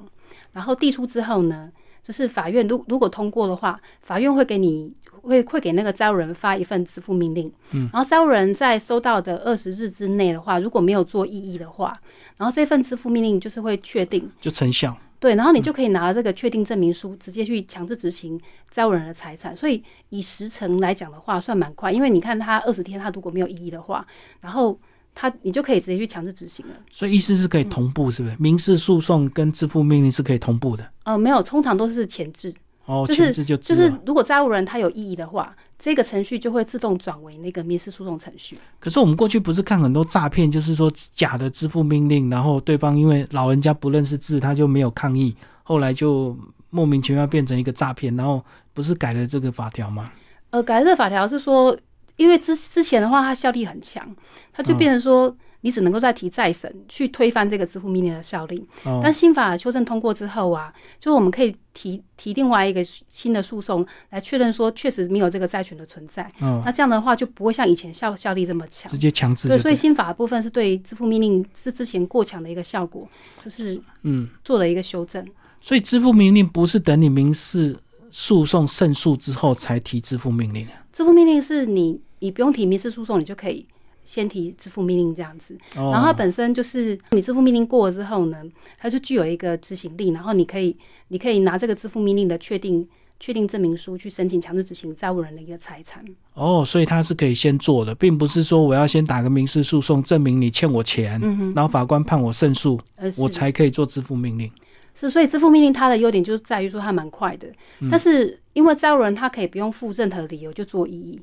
[0.52, 1.70] 然后递出之后呢，
[2.02, 11.96] 就是法院如如果通过的话，法院会给你会会给那个债务人发一份支付命令，嗯，然后债务人在收到的二十日之内的话，如果没有做异议的话，
[12.36, 14.96] 然后这份支付命令就是会确定，就成效。
[15.20, 18.40] 对，然后你就可以拿这个确定证明书，直接去强制执行
[18.72, 19.54] 债务人的财产。
[19.54, 24.04] 所以以时程来讲的话，算蛮快，因为你看他二十天，他如果没有异议的话，
[24.40, 24.76] 然后
[25.14, 26.74] 他你就可以直接去强制执行了。
[26.90, 28.34] 所以意思是可以同步，是不是？
[28.40, 30.84] 民事诉讼跟支付命令是可以同步的。
[31.04, 32.52] 呃，没有，通常都是前置，
[32.84, 38.58] 哦，就是就就是如果债务人他有异议的话，这个程序就会自动转为那个民事诉讼程序。
[38.80, 46.36] 可是我们过去不是看很多诈骗，就是说假的支付命令，然后对方因为老人家不认识字，他就没有抗议，后来就
[46.70, 50.04] 莫名其妙变成一个诈骗，然后不是改了这个法条吗？
[50.50, 51.76] 呃，改这个法条是说，
[52.16, 54.04] 因为之之前的话，它效力很强，
[54.52, 58.64] 它就变成说，你只能够再提再审去推翻这个支付命令的效力。
[58.84, 66.22] 哦，但新法修正通过之后啊，就我们可以提提另外一个新的诉讼来确认说，确实没有这个债权的存在。
[66.40, 68.98] 哦，那这样的话就不会像以前效效力这么强直。
[68.98, 73.08] 接强制就对，所以新法的部分是对支付命令是之前过强的一个效果，
[73.44, 75.26] 就是嗯，做了一个修正。
[75.60, 77.76] 所以支付命令不是等你民事
[78.10, 80.72] 诉讼胜诉之后才提支付命令啊。
[80.92, 83.66] 支付命令是你你不用提民事诉讼，你就可以
[84.04, 85.54] 先提支付命令这样子。
[85.76, 88.42] 哦，然后它本身就是你支付命令过了之后呢，
[88.78, 90.76] 它就具有一个执行力，然后你可以
[91.08, 92.86] 你可以拿这个支付命令的确定
[93.20, 96.04] 确定证明书去申请强制执行债务人的一个财产。
[96.34, 102.80] 哦，所以它是可以先做的，并不是说我要先打个民事诉讼证明你欠我钱，嗯，然后法官判我胜诉，
[103.18, 104.50] 我才可以做支付命令。
[104.94, 107.48] 是，所以支付命令它的优点就是在于说它蛮快的，
[107.80, 111.20] 嗯但是因为债务人他可以不用附任何理由就做异议，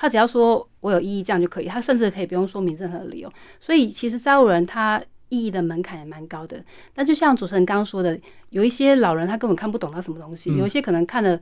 [0.00, 6.64] 他只要说我有异议这样就可以，他甚至可以不用说明任何理由，所以其实债务人他异议的门槛也蛮高的。
[6.94, 11.38] 那就像主持人刚刚说的，有一些老人他根本看不懂他什么东西，嗯有一些可能看了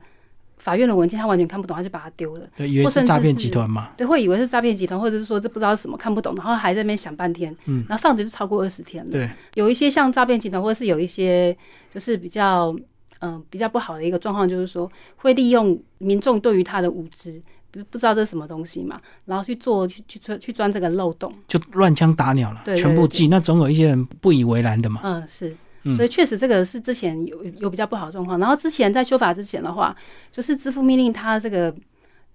[0.57, 2.45] 法院的文件他完全看不懂，他就把它丢了。
[2.57, 3.91] 对，以为或是诈骗集团嘛。
[3.95, 9.11] 对，会以为是诈骗集团，或者是说这不知道是什么看不懂，然后还在那边想半天，嗯然后放着就超过二十天了。
[9.11, 11.55] 对，有一些像诈骗集团，或者是有一些
[11.93, 12.75] 就是比较
[13.21, 17.41] 嗯、呃比较不好的一个状况，就是说会利用民众对于他的无知，
[17.71, 21.33] 不不知道这是什么东西嘛，然后去做去去钻去钻这个漏洞。
[21.47, 23.27] 就乱枪打鸟了，对对对全部记。
[23.27, 25.01] 那总有一些人不以为然的嘛。
[25.03, 28.39] 嗯，是，嗯所以确实这个是之前有有比较不好的状况。
[28.39, 29.95] 然后之前在修法之前的话，
[30.31, 31.73] 就是支付命令它这个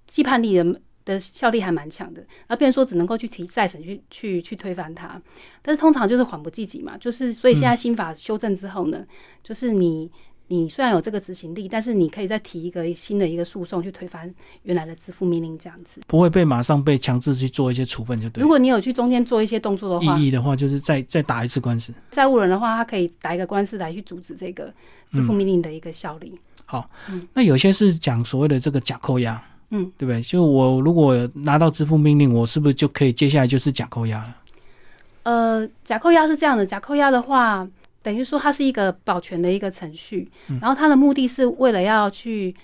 [0.06, 5.20] 既判力的的效力还蛮强的，然后变成说只能够去提再审去去去推翻它，
[5.62, 9.04] 但是通常就是缓不济急嘛，就是所以现在新法修正之后呢，
[9.42, 10.10] 就是你。
[10.48, 16.00] 你虽然有这个执行力，但是你可以再提一个新的一个诉讼去推翻原来的支付命令，这样子。
[16.06, 18.48] 不会被马上被强制去做一些处分，就对如。
[18.48, 21.92] 果你有去中间做一些动作的话，意义的话，就是再再打一次官司。
[22.10, 24.72] 债务人的话，他可以打一个官司来去阻止这个
[25.12, 26.38] 支付命令的一个效力。
[26.66, 30.20] 好嗯，那有些是讲所谓的这个假扣押，嗯，对不对？
[30.22, 34.36] 就我如果拿到支付命令，我是不是就可以接下来就是假扣押了？
[35.24, 37.66] 呃，假扣押是这样的，假扣押的话，
[38.04, 42.54] 等于说它是一个保全的一个程序，嗯然后它的目的是为了要去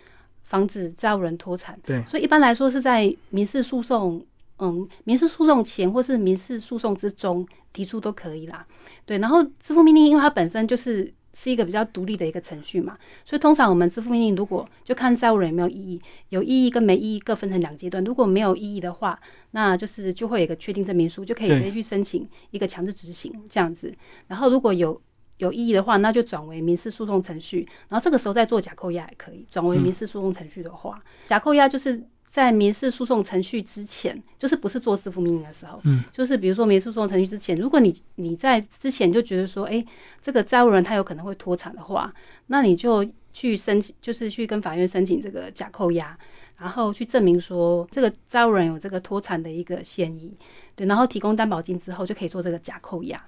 [0.45, 4.25] 防止债务人脱产，对所以一般来说是在民事诉讼，
[4.59, 8.65] 嗯，民事诉讼前或是民事诉讼之中提出都可以啦，
[9.05, 11.13] 对，然后支付命令因为它本身就是。
[11.33, 18.03] 是一个比较独立的一个程序嘛，所以通常我们支付命令如果就看债务人有没有异议，有异议跟没异议各分成两阶段。
[18.03, 19.19] 如果没有异议的话，
[19.53, 23.95] 那就是就会有一个确定证明书，就可以直接去申请一个强制执行这样子。
[24.27, 25.01] 然后如果有
[25.41, 29.45] 有异议的话，那就转为民事诉讼程序，然后这个时候再做假扣押也可以。
[29.51, 32.01] 转为民事诉讼程序的话，假扣押就是
[32.31, 39.85] 在民事诉讼程序之前，就是不是做支付命令的时候，嗯，就是比如说民事诉讼程序之前，如果你你在之前就觉得说，哎、
[40.23, 42.13] 这个债务人他有可能会脱产的话，
[42.47, 46.17] 那你就去申请，就是去跟法院申请这个假扣押，
[46.57, 50.37] 然后去证明说这个债务人有这个脱产的一个嫌疑，
[50.77, 53.21] 对，然后提供担保金之后，就可以做这个假扣押，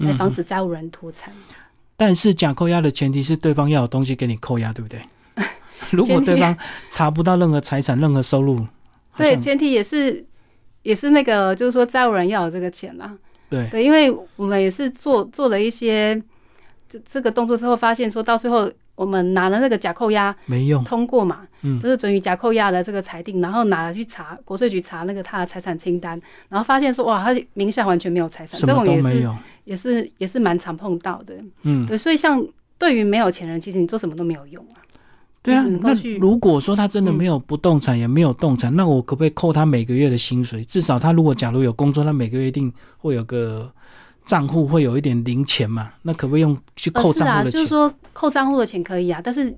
[0.00, 1.32] 来防止债务人脱产。
[1.96, 5.00] 但是假扣押的前提是对方要有东西给你扣押，对不对？
[5.90, 6.56] 如果对方
[6.88, 8.66] 查不到任何财产、任何收入，
[9.16, 10.24] 对，前提也是
[10.82, 13.12] 也是那个，就是说债务人要有这个钱啦。
[13.48, 16.14] 对对，因为我们也是做做了一些
[16.88, 20.84] 这这个动作之后，发现说到最后我们拿了那个假扣押没用。
[20.84, 29.34] 通过嘛，嗯就是准予假扣押的这个裁定，然后拿了去查国税局查那个他的财产清单，然后发现说哇，他名下完全没有财产，这种也是都没有，
[29.64, 31.34] 也是也是蛮常碰到的。
[31.62, 34.84] 嗯，对，所以像对于没有钱人，其实你做什么都没有用啊。
[35.42, 40.62] 对啊那如果说他真的嗯没有不动产，也没有动产，那我可不可以扣他每个月的薪水？
[40.66, 43.72] 至少他如果假如有工作，他每个月一定会有个
[44.30, 45.92] 账户，会有一点零钱嘛？
[46.02, 47.52] 那可不可以用去扣账户的钱？
[47.52, 49.52] 就是说扣账户的钱可以啊，但是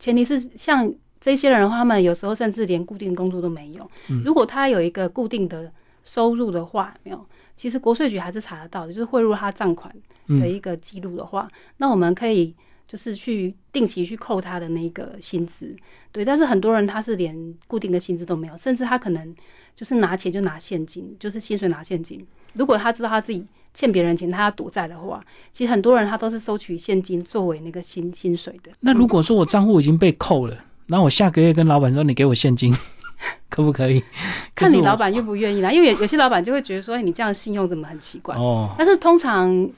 [0.00, 3.88] 前提是像这些人的话，他们有时候甚至连固定工作都没有。
[4.08, 5.70] 嗯如果他有一个固定的
[6.02, 12.52] 收入的话，没有，其实国税局还是查得到的，就是汇入他账款的嗯一个记录的话，那我们可以
[12.88, 15.74] 就是去定期去扣他的那个薪资，
[16.12, 16.24] 对。
[16.24, 19.34] 但是很多人他是连固定的薪资都没有，甚至他可能
[19.74, 22.24] 就是拿钱就拿现金，就是薪水拿现金。
[22.52, 25.20] 如果他知道他自己欠别人钱，他要躲债的话，
[25.50, 28.70] 其实很多人他都是收取现金作为那个薪薪水的。
[28.80, 30.56] 那如果说我账户已经被扣了，
[30.86, 32.72] 那我下个月跟老板说你给我现金，
[33.50, 34.00] 可不可以？
[34.54, 38.72] 看你老板愿不愿意啦，因为有有些老板就会觉得说，你这样信用怎么很奇怪哦。
[38.78, 39.68] 但是通常。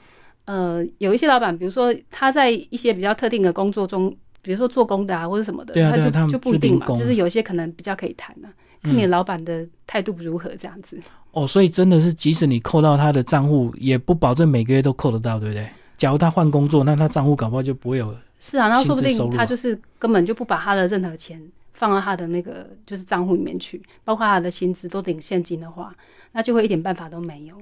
[0.49, 4.09] 呃，有一些老板，比如说他在一些比较特定的工作中，
[4.41, 6.87] 比如说做工的啊，或者什么的，他就就不一定嘛。
[6.87, 8.49] 就是有些可能比较可以谈的，
[8.81, 10.99] 看你老板的态度如何这样子。
[11.33, 15.69] 哦，所以真的是，即使你扣到他的账户，也不保证每个月都扣得到，对不对？
[15.99, 18.15] 假如他换工作，那他账户搞不好就不会有。
[18.39, 21.39] 是啊，那说不定他就是根本就不把他的任何钱
[21.73, 25.93] 放到他的那个就是账户里面去，包括他的薪资都领现金的话，
[26.31, 27.55] 那就会一点办法都没有。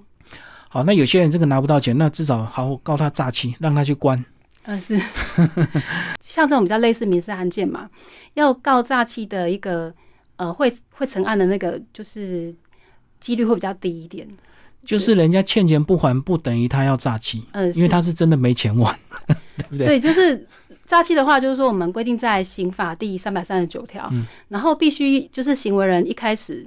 [0.69, 4.23] 好，那有些人这个拿不到钱，那至少好告他诈欺，让他去关。
[4.63, 4.99] 呃，是，
[6.19, 7.89] 像这种比较类似民事案件嘛，
[8.33, 9.93] 要告诈欺的一个
[10.35, 12.53] 呃，会会成案的那个，就是
[13.19, 14.27] 几率会比较低一点。
[14.85, 18.97] 就是人家欠钱不还，不等于他要诈欺，嗯，因为他是真的没钱还，
[19.57, 19.87] 对不对？
[19.87, 20.47] 对，就是
[20.85, 24.09] 诈欺的话，就是说我们规定在刑法第三百三十九条，
[24.49, 26.65] 然后必须就是行为人一开始，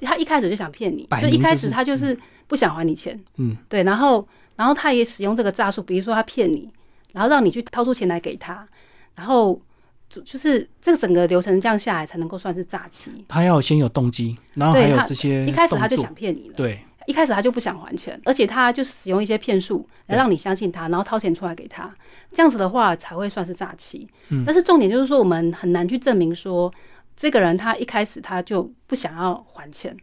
[0.00, 2.18] 他一开始就想骗你，就一开始他就是。
[2.50, 4.26] 不想还你钱，嗯，对，然后，
[4.56, 6.68] 然后他也使用这个诈术，比如说他骗你，
[7.12, 8.66] 然后让你去掏出钱来给他，
[9.14, 9.62] 然后
[10.08, 13.24] 就就是这个整个流程这样下来才能够算是诈欺。
[13.28, 21.88] 他要先有动机，然后还有这些，一开始他就想骗你了，对，一开始他就不想还钱，而且他就使用一些骗术来让你相信他，然后掏钱出来给他，
[22.32, 24.08] 这样子的话才会算是诈欺。
[24.30, 26.72] 嗯，但是重点就是说，我们很难去证明说
[27.20, 29.94] 这个人他一开始他就不想要还钱。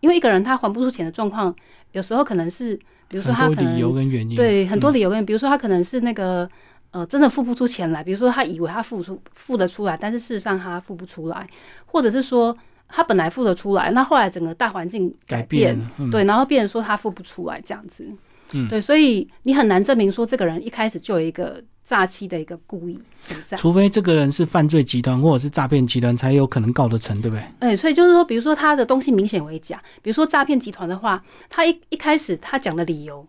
[0.00, 1.52] 因为一个人他还不出钱的状况，
[1.92, 2.76] 有时候可能是，
[3.08, 6.48] 比如说他可能对很多理由跟，比如说他可能是那个
[6.90, 11.48] 呃真的付不出钱来，比如说他以为他付出付得出来，但是事实上他付不出来，
[11.86, 12.54] 或者是说
[12.88, 15.80] 他本来付得出来，那后来整个大环境改变，
[16.12, 18.06] 对，然后变成说他付不出来这样子，
[18.52, 21.64] 嗯，对，所以你很难证明说这个人一开始就有一个。
[21.86, 27.44] 诈欺的一个故意存在，除非这个人是犯罪集团或者是诈骗集团，才有可能告得成，对不对？
[27.60, 33.24] 哎，所以就是说，比如说他的东西明显为假，比如说诈骗集团的话，他一一开始他讲的理由，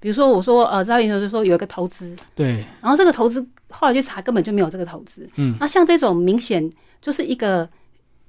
[0.00, 6.68] 比如说我说呃，诈骗集团就说有一个投资，对，然后这个投资后来去查根本就没有这个投资，嗯，那像这种明显
[7.02, 7.68] 就是一个。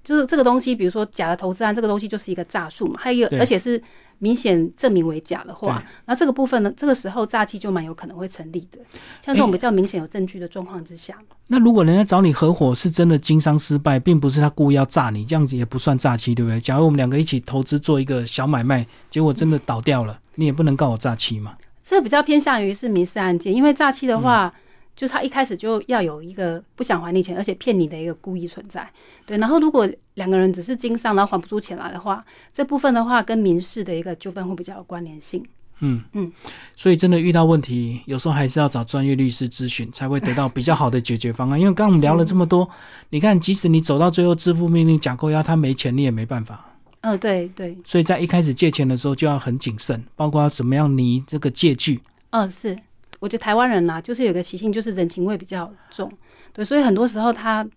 [0.04, 3.00] 就是这个东西，比如说假的投资案，这个东西就是一个诈术嘛。
[3.00, 3.82] 还有一个，而且是
[4.20, 8.80] 明显证明为假的话，那这个部分呢，这个时候诈欺就蛮有可能会成立的。
[9.20, 11.16] 像这种比较明显有证据的状况之下，
[11.48, 16.60] 那如果人家找你合伙是真的经商失败，并不是他故意要诈你，这样子也不算诈欺，对不对？
[16.62, 21.56] 假如我们两个一起投资做一个小买卖，结果真的倒掉了，你也不能告我诈欺嘛。
[21.84, 24.54] 这比较偏向于是民事案件，因为诈欺的话。
[25.00, 28.86] 就是他一开始就要有一个不想还你钱，而且骗你的一个故意存在，
[29.26, 29.38] 对。
[29.38, 32.22] 然后如果两个人只是经商，然后还不出钱来的话，
[32.54, 35.42] 这部分的话跟民事的一个纠纷会比较有关联性。
[35.80, 36.30] 嗯嗯，
[36.76, 41.58] 所以真的遇到问题，有时候还是要找专业律师咨询，才会得到比较好的解决方案。
[41.58, 42.70] 因为刚刚我们聊了这么多，
[43.12, 46.76] 你看，即使你走到最后支付命令假扣押，他没钱，你也没办法。
[47.00, 47.78] 嗯，对对。
[47.86, 52.02] 所以在一开始借钱的时候就要很谨慎，包括怎么样拟这个借据。
[52.32, 52.78] 嗯，是。
[53.20, 56.12] 我觉得台湾人呐，就是有个习性，就是人情味比较重，
[56.54, 57.68] 对，所以很多时候他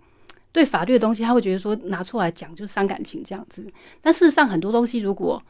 [0.52, 3.66] 对法律的东西，他会觉得说拿出来讲就是伤感情这样子。
[4.00, 5.42] 但事实上，很多东西如果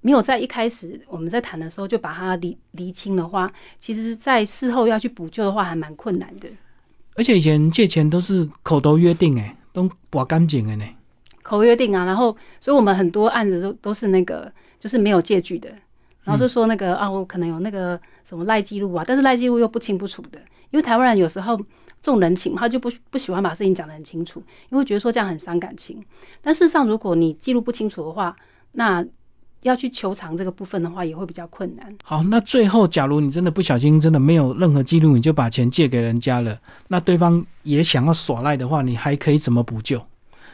[0.00, 6.48] 没有在一开始我们在谈的时候就把它厘厘清的话，其实在事后要去补救的话，还蛮困难的。
[7.16, 10.84] 而且以前借钱都是口头约定，哎，都保干净的呢。
[11.42, 15.72] 口约定啊，然后，所以我们很多案子都都是那个，就是没有借据的。
[16.26, 20.38] 然后就说那个啊，我可能有那个什么赖记录啊，但是赖记录又不清不楚的，
[20.70, 21.58] 因为台湾人有时候
[22.02, 26.02] 重人情，他就不不喜欢把事情讲得很清楚，因为觉得说这样很伤感情。
[26.42, 28.36] 但事实上，如果你记录不清楚的话，
[28.72, 29.06] 那
[29.62, 31.96] 要去求偿这个部分的话，也会比较困难。
[32.04, 40.00] 好，那最后假如你真的不小心，真的没有任何记录，你就把钱借给人家了，那对方也想要耍赖的话，你还可以怎么补救？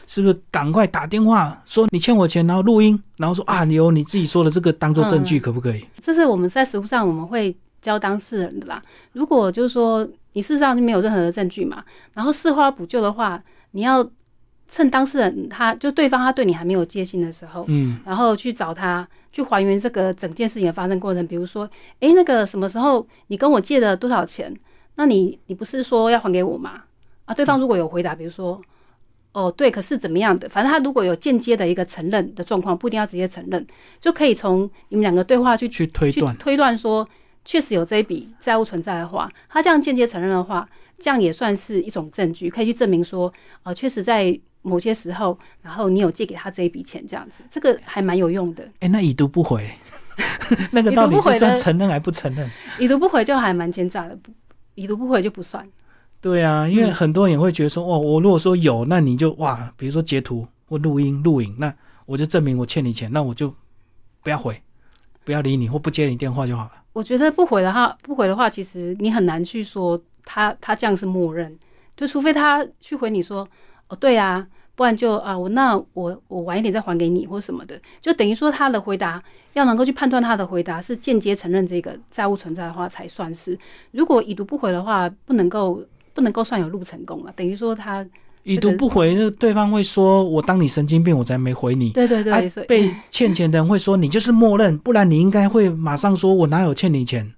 [0.07, 5.85] 是不是赶快打电话说你欠我钱，然后录音，然后说啊，你有你自己说的这个当做证据，可不可以？
[6.01, 8.83] 这是我们在实务上我们会教当事人的啦。
[9.13, 11.85] 如果就是说你事实上就没有任何的证据嘛，
[12.15, 13.43] 然后事后要补救的话，
[13.73, 14.07] 你要
[14.69, 21.27] 趁当事人他就对方他对你还没有戒心的时候，嗯，然后去找他去还原这个整件事情的发生过程。
[21.27, 21.69] 比如说，
[22.01, 24.55] 哎，那个什么时候你跟我借了多少钱？
[24.97, 26.83] 那你你不是说要还给我吗？
[27.25, 28.61] 啊，对方如果有回答，比如说。
[29.33, 30.49] 哦，对，可是怎么样的？
[30.49, 33.67] 反正他如果有间接的一个承认的状况，不一定要直接承认，
[33.99, 37.09] 就可以从你们两个对话去去推断推断说，
[37.45, 40.69] 确实有这一笔债务存在的话，他这样间接承认的话，
[40.99, 48.69] 这样也算是一种证据，可以去证明说，呃，确实在某些时候，然后你有借给他这一笔钱，这样子，这个还蛮有用的。
[48.81, 49.69] 哎，那已读不回，
[50.71, 52.49] 那个到底是算承认还不承认？
[52.79, 54.31] 已读不回就还蛮奸诈的，不，
[54.75, 55.67] 已读不回就不算。
[56.23, 61.75] 对啊，因为很多人也会觉得说，哦，我如果说有，那你就哇，比如说截图或录音录影，那
[62.07, 63.53] 我就证明我欠你钱，那我就
[64.23, 64.63] 不要回，
[65.25, 66.73] 不要理你或不接你电话就好了。
[66.93, 71.59] 我觉得不回的话，不回的话，其实你很难去说他他这样是默认，
[71.97, 73.47] 就除非他去回你说，
[73.89, 74.47] 哦，对啊。
[74.75, 83.57] 不然就啊，我那我我晚一点再还给你或什么的，就等于说他的回答要能够去判断他的回答是间接承认这个债务存在的话才算是。
[83.91, 85.85] 如果已读不回的话，不能够
[86.15, 87.33] 不能够算有录成功了。
[87.37, 88.07] 等于说他
[88.43, 91.91] 已读不回，那对方会说我当你神经病，我才没回你。
[91.91, 97.33] 对对对，被欠钱的人会说你就是默认，不然你应该会马上说我哪有欠你钱。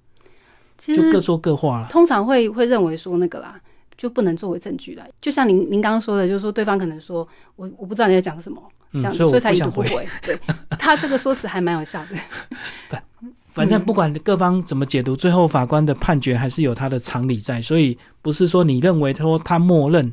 [0.79, 1.89] 其实各说各话了。
[1.91, 3.61] 通常会会认为说那个啦。
[3.97, 5.05] 就不能作为证据了。
[5.23, 8.61] 就像您您刚刚说的，就是说对方可能说我我不知道你在讲什么，
[8.95, 10.07] 这样所以才一读不回。
[10.21, 10.37] 对
[10.71, 12.99] 他这个说辞还蛮有效的。
[13.55, 20.13] 反正不管各方怎么解读，最后法官的判决还是有他的常理在，所以不是说你认为说他默认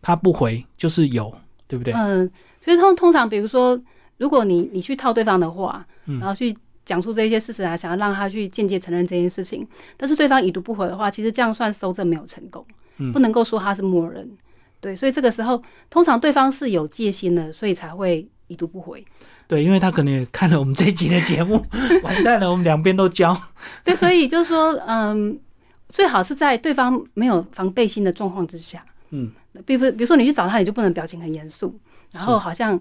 [0.00, 1.32] 他不回就是有，
[1.68, 1.92] 对不对？
[1.94, 2.28] 嗯，
[2.64, 3.80] 所以通通常比如说，
[4.16, 6.56] 如果你你去套对方的话，然后去。
[6.84, 9.64] 讲出这些事实啊，想要让他去间接承认这件事情，
[9.96, 12.66] 但是对方已读不回的话，其实这样算收证没有成功，
[13.12, 14.28] 不能够说他是默认。
[14.80, 19.04] 对，所以这个时候通常对方是有戒心的，所以才会已读不回。
[19.46, 21.64] 对，因为他可能也看了我们这集的节目，
[22.04, 23.36] 完蛋了，我们两边都教。
[23.82, 25.38] 对，所以就是说，嗯，
[25.88, 29.30] 最好是在对方没有防备心的状况之下，嗯，
[29.66, 31.78] 比如比如说你去找他，你就不能表情很严肃，
[32.12, 32.78] 然后好像。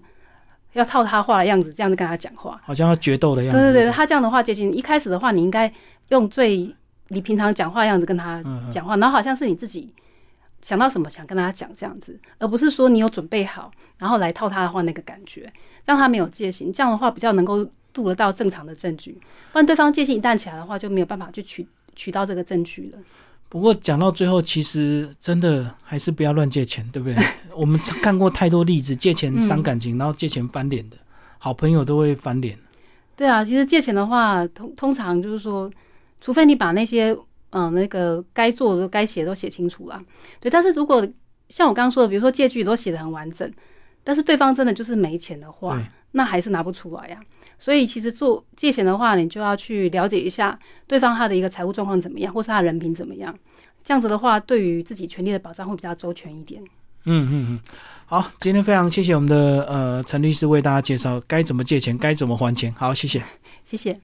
[0.73, 3.59] 要套他话的样子，这样子跟他讲话，好像要决斗的样子。
[3.59, 5.69] 对对对，他这样的话，接近一开始的话，你应该
[6.11, 6.73] 用最
[7.09, 8.41] 你平常讲话样子跟他
[8.71, 9.93] 讲话，然后好像是你自己
[10.61, 15.51] 想到什么想跟大家讲这样子，而不是说你有准备好，然后来套他的话那个感觉，
[15.85, 16.71] 让他没有戒心。
[16.71, 19.11] 这样的话比较能够度得到正常的证据，
[19.51, 22.99] 不然对方戒心一旦起来的话，就没有办法去取取到这个证据了。
[23.49, 27.21] 不过讲到最后，其实真的还是不要乱借钱，对不对？
[27.53, 30.95] 我们看过太多例子，借钱伤感情，然后借钱翻脸的，
[31.37, 32.57] 好朋友都会翻脸。
[33.17, 35.69] 对啊，其实借钱的话，通通常就是说，
[36.21, 37.13] 除非你把那些
[37.51, 40.01] 嗯那个该做的、该写都写清楚了。
[40.39, 41.07] 对，但是如果
[41.47, 43.49] 像我刚刚说的，比如说借据都写的很完整，
[44.03, 45.81] 但是对方真的就是没钱的话，
[46.11, 47.19] 那还是拿不出来呀。
[47.59, 53.37] 所以其实做借钱的话，你就要去了解一下对方他的一个财务状况怎么样，或是他人品怎么样。
[53.83, 56.61] 这样子的话，对于自己权利的保障会比较周全一点。
[57.05, 57.59] 嗯嗯嗯，
[58.05, 62.71] 好，今天非常谢谢我们的呃陈律师为大家介绍该怎么借钱，该怎么还钱。
[62.77, 63.21] 好，谢谢，
[63.65, 63.99] 谢谢。